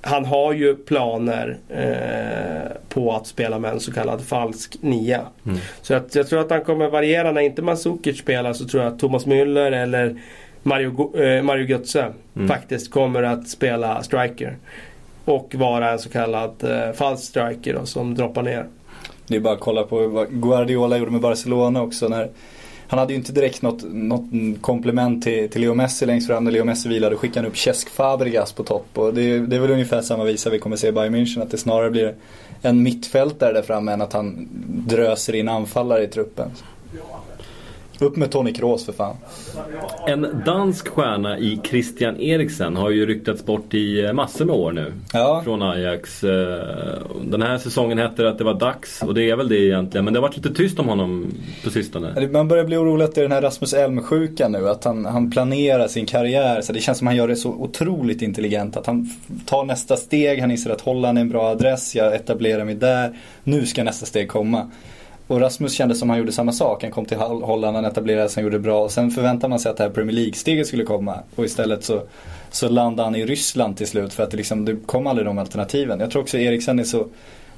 [0.00, 5.20] han har ju planer eh, på att spela med en så kallad falsk nia.
[5.46, 5.58] Mm.
[5.82, 7.32] Så att, jag tror att han kommer variera.
[7.32, 10.20] När inte Mandzukic spelar så tror jag att Thomas Müller eller
[10.62, 12.48] Mario, eh, Mario Götze Mm.
[12.48, 14.56] faktiskt kommer att spela striker.
[15.24, 18.66] Och vara en så kallad eh, falsk striker då, som droppar ner.
[19.26, 22.08] Det är bara att kolla på vad Guardiola gjorde med Barcelona också.
[22.08, 22.28] När,
[22.88, 24.30] han hade ju inte direkt något, något
[24.60, 27.14] komplement till, till Leo Messi längst fram när Leo Messi vilade.
[27.14, 28.86] Då skickade han upp Cesc Fabregas på topp.
[28.94, 31.42] Och det, det är väl ungefär samma visa vi kommer se i Bayern München.
[31.42, 32.14] Att det snarare blir
[32.62, 34.48] en mittfältare där framme än att han
[34.88, 36.50] dröser in anfallare i truppen.
[38.00, 39.16] Upp med Toni Kroos för fan.
[40.06, 44.72] En dansk stjärna i Christian Eriksen har ju ryktats bort i eh, massor med år
[44.72, 44.92] nu.
[45.12, 45.40] Ja.
[45.44, 46.24] Från Ajax.
[46.24, 46.30] Eh,
[47.22, 50.04] Den här säsongen hette det att det var dags och det är väl det egentligen.
[50.04, 51.34] Men det har varit lite tyst om honom
[51.64, 52.28] på sistone.
[52.32, 54.68] Man börjar bli orolig att det är den här Rasmus Elm-sjukan nu.
[54.68, 56.60] Att han, han planerar sin karriär.
[56.60, 58.76] Så det känns som att han gör det så otroligt intelligent.
[58.76, 59.10] Att han
[59.46, 60.40] tar nästa steg.
[60.40, 61.94] Han inser att Holland är en bra adress.
[61.94, 63.16] Jag etablerar mig där.
[63.44, 64.70] Nu ska nästa steg komma.
[65.28, 66.82] Och Rasmus kände som han gjorde samma sak.
[66.82, 68.84] Han kom till Holland, han etablerade sig, han gjorde det bra.
[68.84, 71.18] Och sen förväntade man sig att det här Premier League-steget skulle komma.
[71.36, 72.02] Och istället så,
[72.50, 74.12] så landade han i Ryssland till slut.
[74.12, 76.00] För att det, liksom, det kom aldrig de alternativen.
[76.00, 77.06] Jag tror också Eriksen är så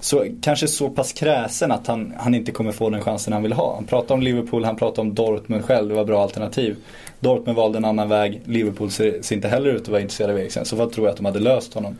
[0.00, 3.52] så, kanske så pass kräsen att han, han inte kommer få den chansen han vill
[3.52, 3.74] ha.
[3.74, 6.76] Han pratar om Liverpool, han pratar om Dortmund själv, det var bra alternativ.
[7.20, 10.40] Dortmund valde en annan väg, Liverpool ser, ser inte heller ut att vara intresserade av
[10.40, 10.64] Eriksen.
[10.64, 11.96] Så vad tror jag att de hade löst honom?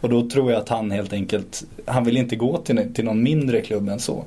[0.00, 3.22] Och då tror jag att han helt enkelt, han vill inte gå till, till någon
[3.22, 4.24] mindre klubb än så.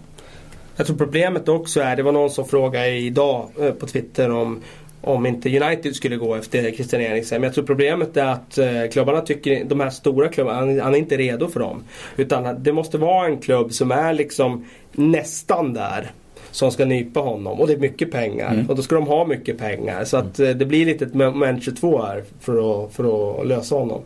[0.77, 4.61] Jag tror problemet också är, det var någon som frågade idag eh, på Twitter om
[5.01, 7.41] om inte United skulle gå efter Christian Eriksen.
[7.41, 10.93] Men jag tror problemet är att eh, klubbarna tycker, de här stora klubbarna, han, han
[10.93, 11.83] är inte redo för dem.
[12.17, 16.11] Utan det måste vara en klubb som är liksom nästan där.
[16.51, 17.59] Som ska nypa honom.
[17.61, 18.53] Och det är mycket pengar.
[18.53, 18.69] Mm.
[18.69, 20.03] Och då ska de ha mycket pengar.
[20.03, 23.75] Så att eh, det blir lite ett moment 22 här för att, för att lösa
[23.75, 24.01] honom.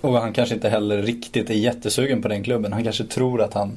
[0.00, 2.72] Och han kanske inte heller riktigt är jättesugen på den klubben.
[2.72, 3.72] Han kanske tror att han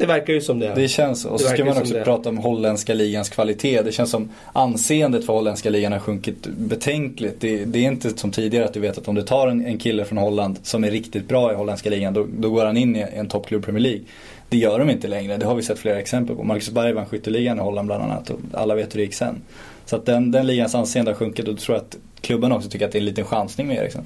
[0.00, 0.72] Det verkar ju som det.
[0.74, 1.28] Det känns så.
[1.28, 3.82] Och så ska man också prata om holländska ligans kvalitet.
[3.82, 7.40] Det känns som anseendet för holländska ligan har sjunkit betänkligt.
[7.40, 9.78] Det, det är inte som tidigare att du vet att om du tar en, en
[9.78, 12.96] kille från Holland som är riktigt bra i holländska ligan då, då går han in
[12.96, 14.00] i en toppklubb Premier League.
[14.48, 15.36] Det gör de inte längre.
[15.36, 16.42] Det har vi sett flera exempel på.
[16.42, 18.30] Marcus Berg vann skytteligan i Holland bland annat.
[18.30, 19.42] Och alla vet hur det gick sen.
[19.84, 22.70] Så att den, den ligans anseende har sjunkit och då tror jag att klubben också
[22.70, 24.04] tycker att det är en liten chansning med Eriksen.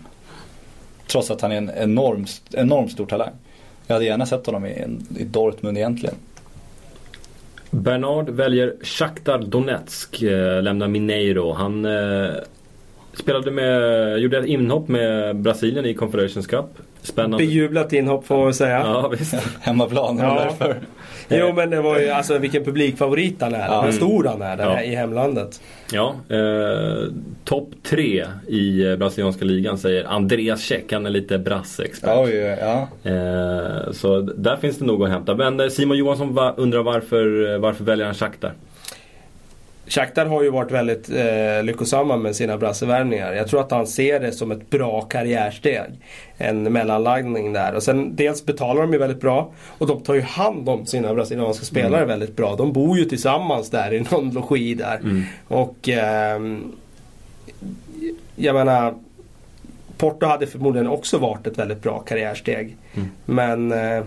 [1.07, 3.33] Trots att han är en enorm, enormt stor talang.
[3.87, 6.15] Jag hade gärna sett honom i, i Dortmund egentligen.
[7.71, 11.53] Bernard väljer Shakhtar Donetsk, eh, lämnar Mineiro.
[11.53, 12.35] Han eh,
[13.17, 16.65] spelade med, gjorde ett inhopp med Brasilien i Confederations Cup.
[17.03, 17.37] Spännande.
[17.37, 18.79] Bejublat inhopp får man väl säga.
[18.79, 19.35] Ja, visst.
[19.61, 20.41] Hemmaplan, Ja.
[20.45, 20.77] därför.
[21.29, 23.67] Jo men det var ju alltså vilken publikfavorit han är.
[23.67, 23.83] Ja.
[23.83, 24.83] Hur stor han är där Ja.
[24.83, 25.61] i hemlandet.
[25.93, 27.09] Ja, eh,
[27.45, 30.93] topp tre i brasilianska ligan säger Andreas Käck.
[30.93, 32.11] Han är lite brassexpert.
[32.17, 32.89] Oj, ja.
[33.11, 35.35] Eh, så där finns det nog att hämta.
[35.35, 38.53] Men eh, Simon Johansson undrar varför, eh, varför väljer han Shakhtar?
[39.87, 43.33] Shakhtar har ju varit väldigt eh, lyckosamma med sina brassevärvningar.
[43.33, 46.01] Jag tror att han ser det som ett bra karriärsteg.
[46.37, 47.75] En mellanlandning där.
[47.75, 51.15] Och sen dels betalar de ju väldigt bra och de tar ju hand om sina
[51.15, 52.09] brasilianska spelare mm.
[52.09, 52.57] väldigt bra.
[52.57, 54.97] De bor ju tillsammans där i någon logi där.
[54.97, 55.23] Mm.
[55.49, 56.41] Och eh,
[58.37, 58.95] jag menar
[59.97, 62.77] Porto hade förmodligen också varit ett väldigt bra karriärsteg.
[62.95, 63.09] Mm.
[63.25, 64.05] Men eh,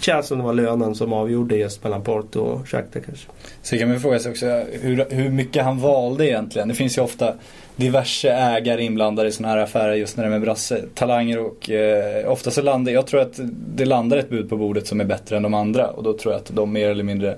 [0.00, 3.28] känns som det var lönen som avgjorde just mellan Porto och Shakhtar kanske.
[3.62, 4.46] Så kan man fråga sig också
[4.82, 6.68] hur, hur mycket han valde egentligen.
[6.68, 7.34] Det finns ju ofta
[7.76, 11.70] diverse ägare inblandade i sådana här affärer just när det är med brasse, talanger och
[11.70, 13.40] eh, ofta så landar, jag tror att
[13.74, 16.34] det landar ett bud på bordet som är bättre än de andra och då tror
[16.34, 17.36] jag att de mer eller mindre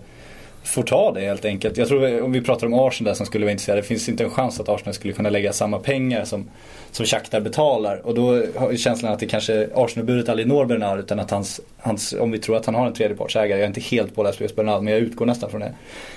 [0.65, 1.77] får ta det helt enkelt.
[1.77, 3.81] Jag tror om vi pratar om Arsenal där som skulle vara intresserade.
[3.81, 6.51] Det finns inte en chans att Arsenal skulle kunna lägga samma pengar som,
[6.91, 8.07] som Shakhtar betalar.
[8.07, 12.13] Och då har känslan att det kanske Arsenal-budet aldrig når Bernard utan att hans, hans,
[12.13, 14.57] om vi tror att han har en tredjepartsägare, jag är inte helt påläst på just
[14.57, 15.75] Bernard men jag utgår nästan från det.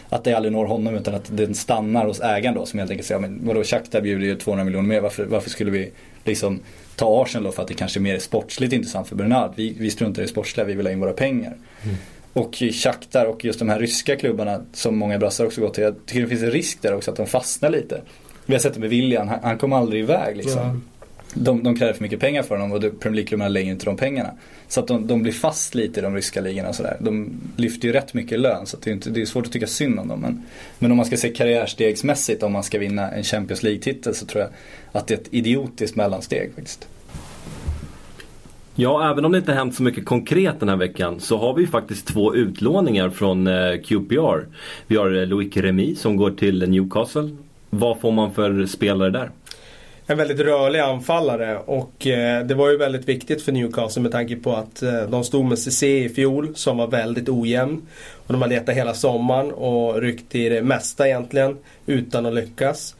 [0.10, 3.08] Att det aldrig når honom utan att den stannar hos ägaren då som helt enkelt
[3.08, 5.91] säger, men vadå Shakhtar bjuder ju 200 miljoner mer, varför, varför skulle vi
[6.24, 6.60] liksom
[6.96, 9.52] ta Arsenal då för att det kanske är mer sportsligt intressant för Bernard.
[9.56, 11.54] Vi, vi struntar i sportsliga, vi vill ha in våra pengar.
[11.84, 11.96] Mm.
[12.36, 15.83] Och Shakhtar och just de här ryska klubbarna som många brassar också gått till.
[15.83, 18.01] Jag tycker det finns en risk där också att de fastnar lite.
[18.45, 20.61] Vi har sett det med William, han, han kom aldrig iväg liksom.
[20.61, 20.75] Ja.
[21.33, 24.31] De, de kräver för mycket pengar för honom och Premier League-klubbarna lägger inte de pengarna.
[24.67, 26.97] Så att de, de, blir fast lite i de ryska ligorna och sådär.
[26.99, 29.67] De lyfter ju rätt mycket lön så det är, inte, det är svårt att tycka
[29.67, 30.19] synd om dem.
[30.19, 30.43] Men,
[30.79, 34.41] men om man ska se karriärstegsmässigt om man ska vinna en Champions League-titel så tror
[34.41, 34.51] jag
[34.91, 36.88] att det är ett idiotiskt mellansteg faktiskt.
[38.78, 41.67] Ja, även om det inte hänt så mycket konkret den här veckan så har vi
[41.67, 44.47] faktiskt två utlåningar från eh, QPR.
[44.88, 47.30] Vi har eh, Loic Remy som går till Newcastle.
[47.69, 49.32] Vad får man för spelare där?
[50.07, 54.36] En väldigt rörlig anfallare och eh, det var ju väldigt viktigt för Newcastle med tanke
[54.36, 57.82] på att eh, de stod med CC i fjol som var väldigt ojämn.
[58.28, 62.95] Och de har letat hela sommaren och ryckt i det mesta egentligen utan att lyckas.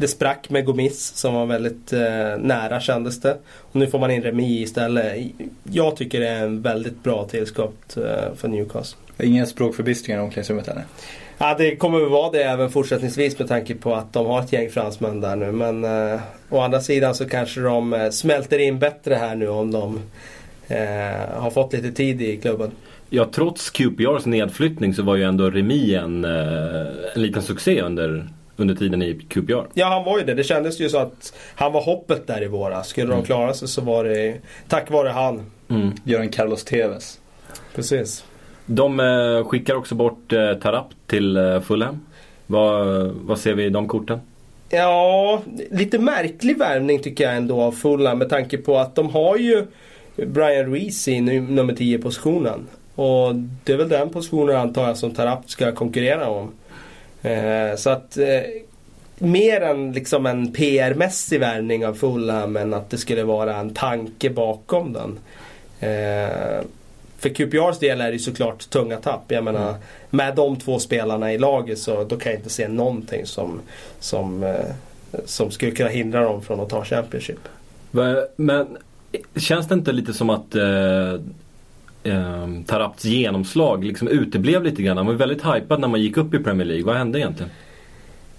[0.00, 2.00] Det sprack med Gomis som var väldigt eh,
[2.38, 3.36] nära kändes det.
[3.58, 5.30] Och nu får man in Remi istället.
[5.62, 8.98] Jag tycker det är en väldigt bra tillskott eh, för Newcastle.
[9.22, 10.84] Inga språkförbistringar i omklädningsrummet eller?
[11.38, 14.52] Ja, det kommer väl vara det även fortsättningsvis med tanke på att de har ett
[14.52, 15.52] gäng fransmän där nu.
[15.52, 16.20] Men eh,
[16.50, 20.00] å andra sidan så kanske de eh, smälter in bättre här nu om de
[20.68, 22.70] eh, har fått lite tid i klubben.
[23.10, 28.28] Ja, trots QPRs nedflyttning så var ju ändå Remi en, eh, en liten succé under
[28.58, 29.66] under tiden i QPR.
[29.74, 30.34] Ja, han var ju det.
[30.34, 32.88] Det kändes ju så att han var hoppet där i våras.
[32.88, 33.18] Skulle mm.
[33.18, 34.36] de klara sig så var det
[34.68, 35.42] tack vare han.
[35.68, 35.92] Mm.
[36.04, 37.18] Göran Carlos Tevez.
[37.74, 38.24] Precis.
[38.66, 42.00] De eh, skickar också bort eh, Tarap till eh, Fulham.
[42.46, 44.20] Vad, vad ser vi i de korten?
[44.68, 49.36] Ja, lite märklig värvning tycker jag ändå av Fulham med tanke på att de har
[49.36, 49.66] ju
[50.16, 52.66] Brian Reese i nummer 10 positionen.
[52.94, 53.34] Och
[53.64, 56.52] det är väl den positionen antar jag som Tarap ska konkurrera om.
[57.22, 58.42] Eh, så att eh,
[59.18, 64.30] mer än liksom en PR-mässig värvning av Fulham än att det skulle vara en tanke
[64.30, 65.18] bakom den.
[65.80, 66.64] Eh,
[67.18, 69.24] för QPRs del är det såklart tunga tapp.
[69.28, 69.80] Jag menar, mm.
[70.10, 73.60] med de två spelarna i laget så då kan jag inte se någonting som,
[74.00, 74.66] som, eh,
[75.24, 77.48] som skulle kunna hindra dem från att ta Championship.
[78.36, 78.76] Men
[79.36, 81.14] känns det inte lite som att eh,
[82.02, 84.96] eh, Tarapts genomslag liksom uteblev lite grann.
[84.96, 86.84] Han var väldigt hypad när man gick upp i Premier League.
[86.84, 87.50] Vad hände egentligen?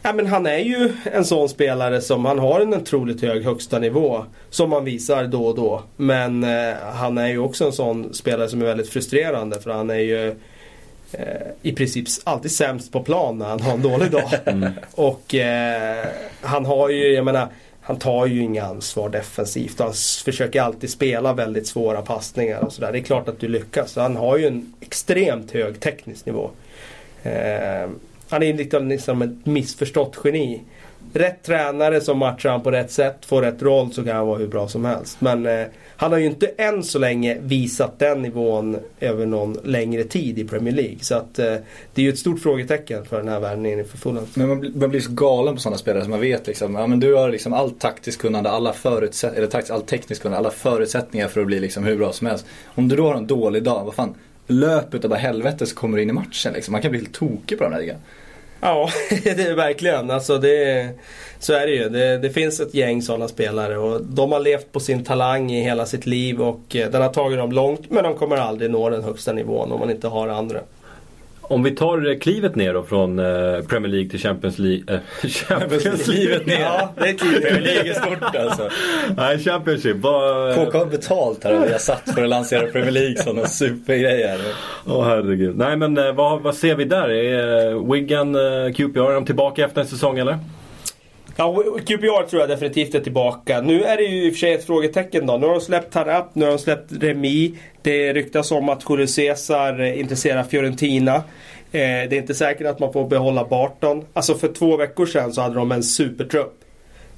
[0.01, 3.79] Ja, men han är ju en sån spelare som han har en otroligt hög högsta
[3.79, 4.25] nivå.
[4.49, 5.83] Som han visar då och då.
[5.97, 9.89] Men eh, han är ju också en sån spelare som är väldigt frustrerande för han
[9.89, 10.27] är ju
[11.11, 14.33] eh, i princip alltid sämst på plan när han har en dålig dag.
[14.45, 14.71] Mm.
[14.91, 16.07] Och eh,
[16.41, 17.47] han har ju, jag menar
[17.89, 19.79] han tar ju inga ansvar defensivt.
[19.79, 19.93] Han
[20.25, 22.91] försöker alltid spela väldigt svåra passningar och sådär.
[22.91, 23.95] Det är klart att du lyckas.
[23.95, 26.49] Han har ju en extremt hög teknisk nivå.
[27.23, 27.89] Eh,
[28.29, 30.61] han är lite liksom, liksom ett missförstått geni
[31.13, 34.37] rätt tränare som matchar han på rätt sätt, får rätt roll så kan han vara
[34.37, 35.21] hur bra som helst.
[35.21, 35.65] Men eh,
[35.97, 40.43] han har ju inte än så länge visat den nivån över någon längre tid i
[40.43, 40.99] Premier League.
[41.01, 41.55] Så att eh,
[41.93, 44.25] det är ju ett stort frågetecken för den här värvningen inför Fulham.
[44.33, 46.99] Men man, man blir så galen på sådana spelare som man vet liksom, ja men
[46.99, 51.27] du har liksom allt taktiskt kunnande, alla förutsätt eller taktiskt, allt tekniskt kunnande, alla förutsättningar
[51.27, 52.45] för att bli liksom hur bra som helst.
[52.65, 54.15] Om du då har en dålig dag, vad fan,
[54.47, 56.71] löp utav bara helvete så kommer du in i matchen liksom.
[56.71, 57.97] Man kan bli helt tokig på den här ligan.
[58.61, 60.11] Ja, det är verkligen.
[60.11, 60.89] Alltså det,
[61.39, 61.89] så är det ju.
[61.89, 65.63] Det, det finns ett gäng sådana spelare och de har levt på sin talang i
[65.63, 68.89] hela sitt liv och eh, den har tagit dem långt men de kommer aldrig nå
[68.89, 70.59] den högsta nivån om man inte har andra.
[71.49, 73.25] Om vi tar klivet ner då från eh,
[73.69, 74.83] Premier League till Champions League.
[74.87, 76.59] Äh, Champions Livet ner.
[76.59, 77.41] Ja, det är liv.
[77.41, 78.69] Premier League är stort alltså.
[79.17, 79.97] Nej, Championship.
[79.97, 80.55] Vad...
[80.55, 83.47] KK har betalt här och vi har satt för att lansera Premier League som någon
[83.47, 84.39] supergrej här.
[84.87, 85.57] Åh herregud.
[85.57, 87.09] Nej men eh, vad, vad ser vi där?
[87.09, 90.37] Är eh, Wigan, eh, QPR, är de tillbaka efter en säsong eller?
[91.39, 93.61] Ja, QPR tror jag definitivt är tillbaka.
[93.61, 95.37] Nu är det ju i och för sig ett frågetecken då.
[95.37, 97.57] Nu har de släppt Tarap, nu har de släppt Remi.
[97.81, 101.15] Det ryktas om att Julio Cesar eh, intresserar Fiorentina.
[101.15, 101.21] Eh,
[101.71, 104.05] det är inte säkert att man får behålla Barton.
[104.13, 106.53] Alltså för två veckor sedan så hade de en supertrupp.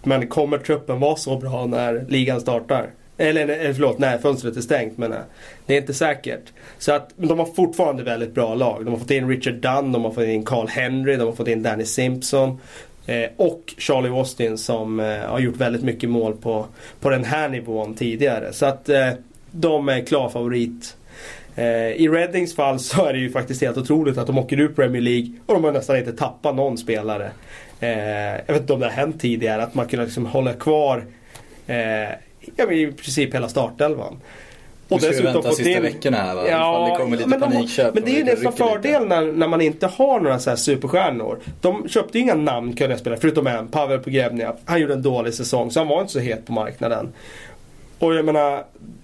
[0.04, 2.90] Men kommer truppen vara så bra när ligan startar?
[3.18, 5.14] Eller, förlåt, när fönstret är stängt men
[5.66, 6.44] Det är inte säkert.
[6.78, 8.86] Så att, men de har fortfarande väldigt bra lag.
[8.86, 11.48] De har fått in Richard Dunn, de har fått in Carl Henry, de har fått
[11.48, 12.60] in Danny Simpson.
[13.06, 16.66] Eh, och Charlie Austin som eh, har gjort väldigt mycket mål på,
[17.00, 18.54] på den här nivån tidigare.
[18.54, 19.10] Så att eh,
[19.52, 20.98] de är klar favorit.
[21.56, 24.68] Eh, I Reddings fall så är det ju faktiskt helt otroligt att de åker ur
[24.68, 27.32] Premier League och de har nästan inte tappat någon spelare.
[27.80, 27.90] Eh,
[28.46, 31.06] jag vet inte om det har hänt tidigare att man kunde liksom hålla kvar
[31.68, 32.12] eh,
[32.72, 34.20] i princip hela startelvan.
[34.92, 35.82] Och du ska vänta sista in...
[35.82, 36.44] veckorna här va?
[36.50, 37.94] Ja, det kommer lite men, panikköp.
[37.94, 41.40] men det är ju nästan fördel när, när man inte har några så här superstjärnor.
[41.62, 44.60] De köpte ju inga namn kunde jag spela, förutom en, Pavel Pogrebnyak.
[44.66, 47.14] Han gjorde en dålig säsong så han var inte så het på marknaden.
[48.00, 48.64] Och jag menar,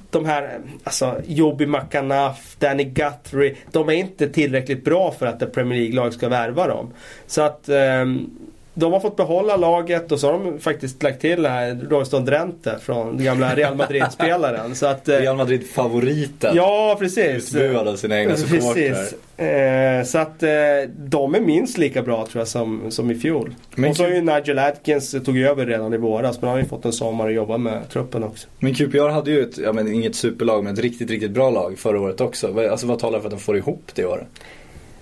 [0.09, 3.55] de här, alltså Joby Makanaf, Danny Guthrie.
[3.71, 6.93] De är inte tillräckligt bra för att ett Premier League-lag ska värva dem.
[7.27, 8.37] Så att um,
[8.79, 12.25] de har fått behålla laget och så har de faktiskt lagt till det här Royston
[12.25, 14.75] Drenthe från den gamla Real Madrid-spelaren.
[14.75, 16.55] så att, eh, Real Madrid-favoriten.
[16.55, 17.55] Ja, precis.
[17.55, 19.07] Utbuad av sina egna supportrar.
[19.37, 20.49] Eh, så att eh,
[20.97, 23.55] de är minst lika bra tror jag som, som i fjol.
[23.75, 26.63] Men och så har ju Nigel Atkins tog över redan i våras men han har
[26.63, 28.47] ju fått en sommar att jobba med truppen också.
[28.59, 31.79] Men QPR hade ju ett, ja men inget superlag men ett riktigt, riktigt bra lag
[31.79, 32.69] förra året också.
[32.71, 34.27] Alltså vad talar för att de får ihop det i år?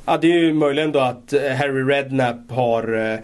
[0.06, 3.20] Ja det är ju möjligen då att Harry Redknapp har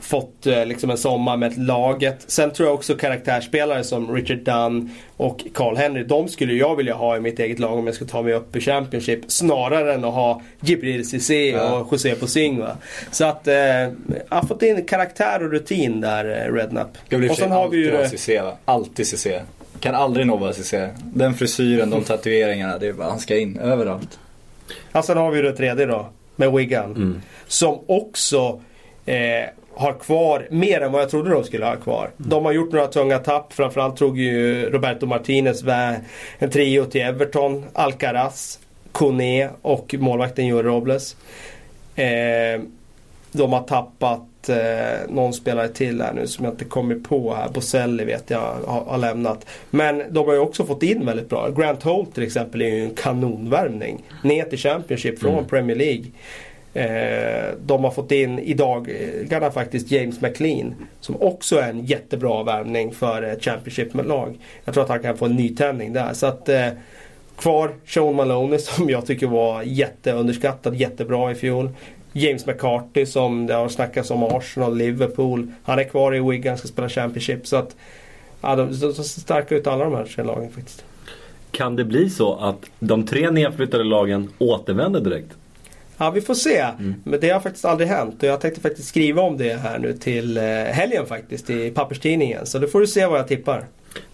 [0.00, 2.24] fått eh, liksom en sommar med laget.
[2.26, 6.04] Sen tror jag också karaktärsspelare som Richard Dunn och Carl Henry.
[6.04, 8.56] De skulle jag vilja ha i mitt eget lag om jag ska ta mig upp
[8.56, 9.20] i Championship.
[9.28, 11.78] Snarare än att ha Jibril Cissé ja.
[11.78, 12.64] och José Posing.
[13.10, 13.90] Så att eh, jag
[14.28, 16.98] har fått in karaktär och rutin där, eh, Rednap.
[17.30, 18.08] och sen har vi ju...
[18.08, 18.56] Cissé va?
[18.64, 19.40] Alltid Cissé.
[19.80, 20.88] Kan aldrig nobba Cissé.
[21.04, 22.78] Den frisyren, de tatueringarna.
[22.78, 24.18] Det är bara, han ska in överallt.
[24.92, 26.06] Ja, sen har vi ju det tredje då.
[26.36, 26.90] Med Wigan.
[26.90, 27.22] Mm.
[27.46, 28.60] Som också
[29.06, 29.16] eh,
[29.76, 32.10] har kvar mer än vad jag trodde de skulle ha kvar.
[32.18, 32.30] Mm.
[32.30, 33.52] De har gjort några tunga tapp.
[33.52, 35.64] Framförallt tog ju Roberto Martinez
[36.38, 37.64] en trio till Everton.
[37.72, 38.58] Alcaraz,
[38.92, 41.16] Kone och målvakten Joel Robles.
[41.96, 42.60] Eh,
[43.32, 47.48] de har tappat eh, någon spelare till här nu som jag inte kommer på här.
[47.48, 49.46] Boselli vet jag har, har, lämnat.
[49.70, 51.50] Men de har ju också fått in väldigt bra.
[51.50, 54.02] Grant Holt till exempel är ju en kanonvärvning.
[54.22, 55.44] Ner till Championship från mm.
[55.44, 56.04] Premier League.
[56.76, 61.86] Eh, de har fått in i dagarna eh, faktiskt James McLean som också är en
[61.86, 64.38] jättebra värvning för ett Championship-lag.
[64.64, 66.12] Jag tror att han kan få en nytändning där.
[66.12, 66.68] Så att eh,
[67.36, 71.70] Kvar Sean Maloney som jag tycker var jätteunderskattad, jättebra i fjol.
[72.12, 75.52] James McCarthy som det har snackats om Arsenal, Liverpool.
[75.62, 77.46] Han är kvar i Wigan, ska spela Championship.
[77.46, 77.76] Så att
[78.40, 80.84] ja, de, ser starka ut alla de här tre lagen faktiskt.
[81.50, 85.36] Kan det bli så att de tre nedflyttade lagen återvänder direkt?
[85.96, 86.58] Ja, vi får se.
[86.58, 86.94] Mm.
[87.04, 88.22] Men det har faktiskt aldrig hänt.
[88.22, 92.46] Och jag tänkte faktiskt skriva om det här nu till eh, helgen faktiskt i papperstidningen.
[92.46, 93.64] Så då får du se vad jag tippar.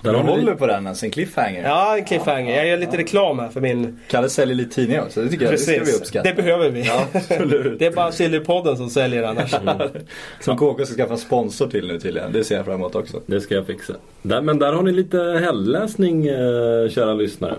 [0.00, 1.62] Den håller på den alltså, en cliffhanger.
[1.62, 2.50] Ja, en cliffhanger.
[2.50, 3.98] Ja, jag gör lite reklam här för min...
[4.08, 5.68] Kalle säljer lite tidningar också, det tycker Precis.
[5.68, 6.28] jag det ska vi uppskatta.
[6.28, 6.86] Det behöver vi.
[6.86, 7.06] Ja,
[7.78, 9.54] det är bara Sillypodden som säljer annars.
[9.54, 9.76] Mm.
[10.40, 12.32] Som KK ska skaffa sponsor till nu tydligen.
[12.32, 13.20] Det ser jag fram emot också.
[13.26, 13.94] Det ska jag fixa.
[14.22, 17.54] Där, men där har ni lite helläsning eh, kära lyssnare.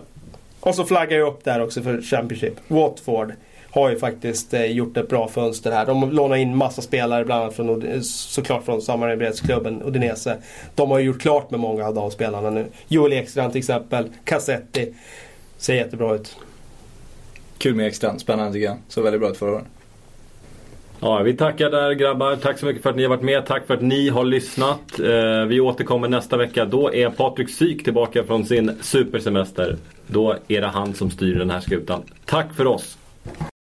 [0.60, 2.54] Och så flaggar jag upp där också för Championship.
[2.68, 3.34] Watford
[3.74, 5.86] har ju faktiskt eh, gjort ett bra fönster här.
[5.86, 10.38] De lånar in massa spelare, bland annat från, såklart från samarbetsklubben Udinese.
[10.76, 12.66] De har ju gjort klart med många av de spelarna nu.
[12.88, 14.94] Joel Ekstrand till exempel, Cassetti.
[15.58, 16.36] Ser jättebra ut.
[17.58, 18.78] Kul med Ekstrand, spännande tycker jag.
[18.88, 19.66] Så väldigt bra ut förra året.
[21.00, 22.36] Ja, vi tackar där grabbar.
[22.36, 23.46] Tack så mycket för att ni har varit med.
[23.46, 25.00] Tack för att ni har lyssnat.
[25.00, 26.66] Eh, vi återkommer nästa vecka.
[26.66, 29.78] Då är Patrik Syk tillbaka från sin supersemester.
[30.08, 32.02] Då är det han som styr den här skutan.
[32.26, 32.98] Tack för oss!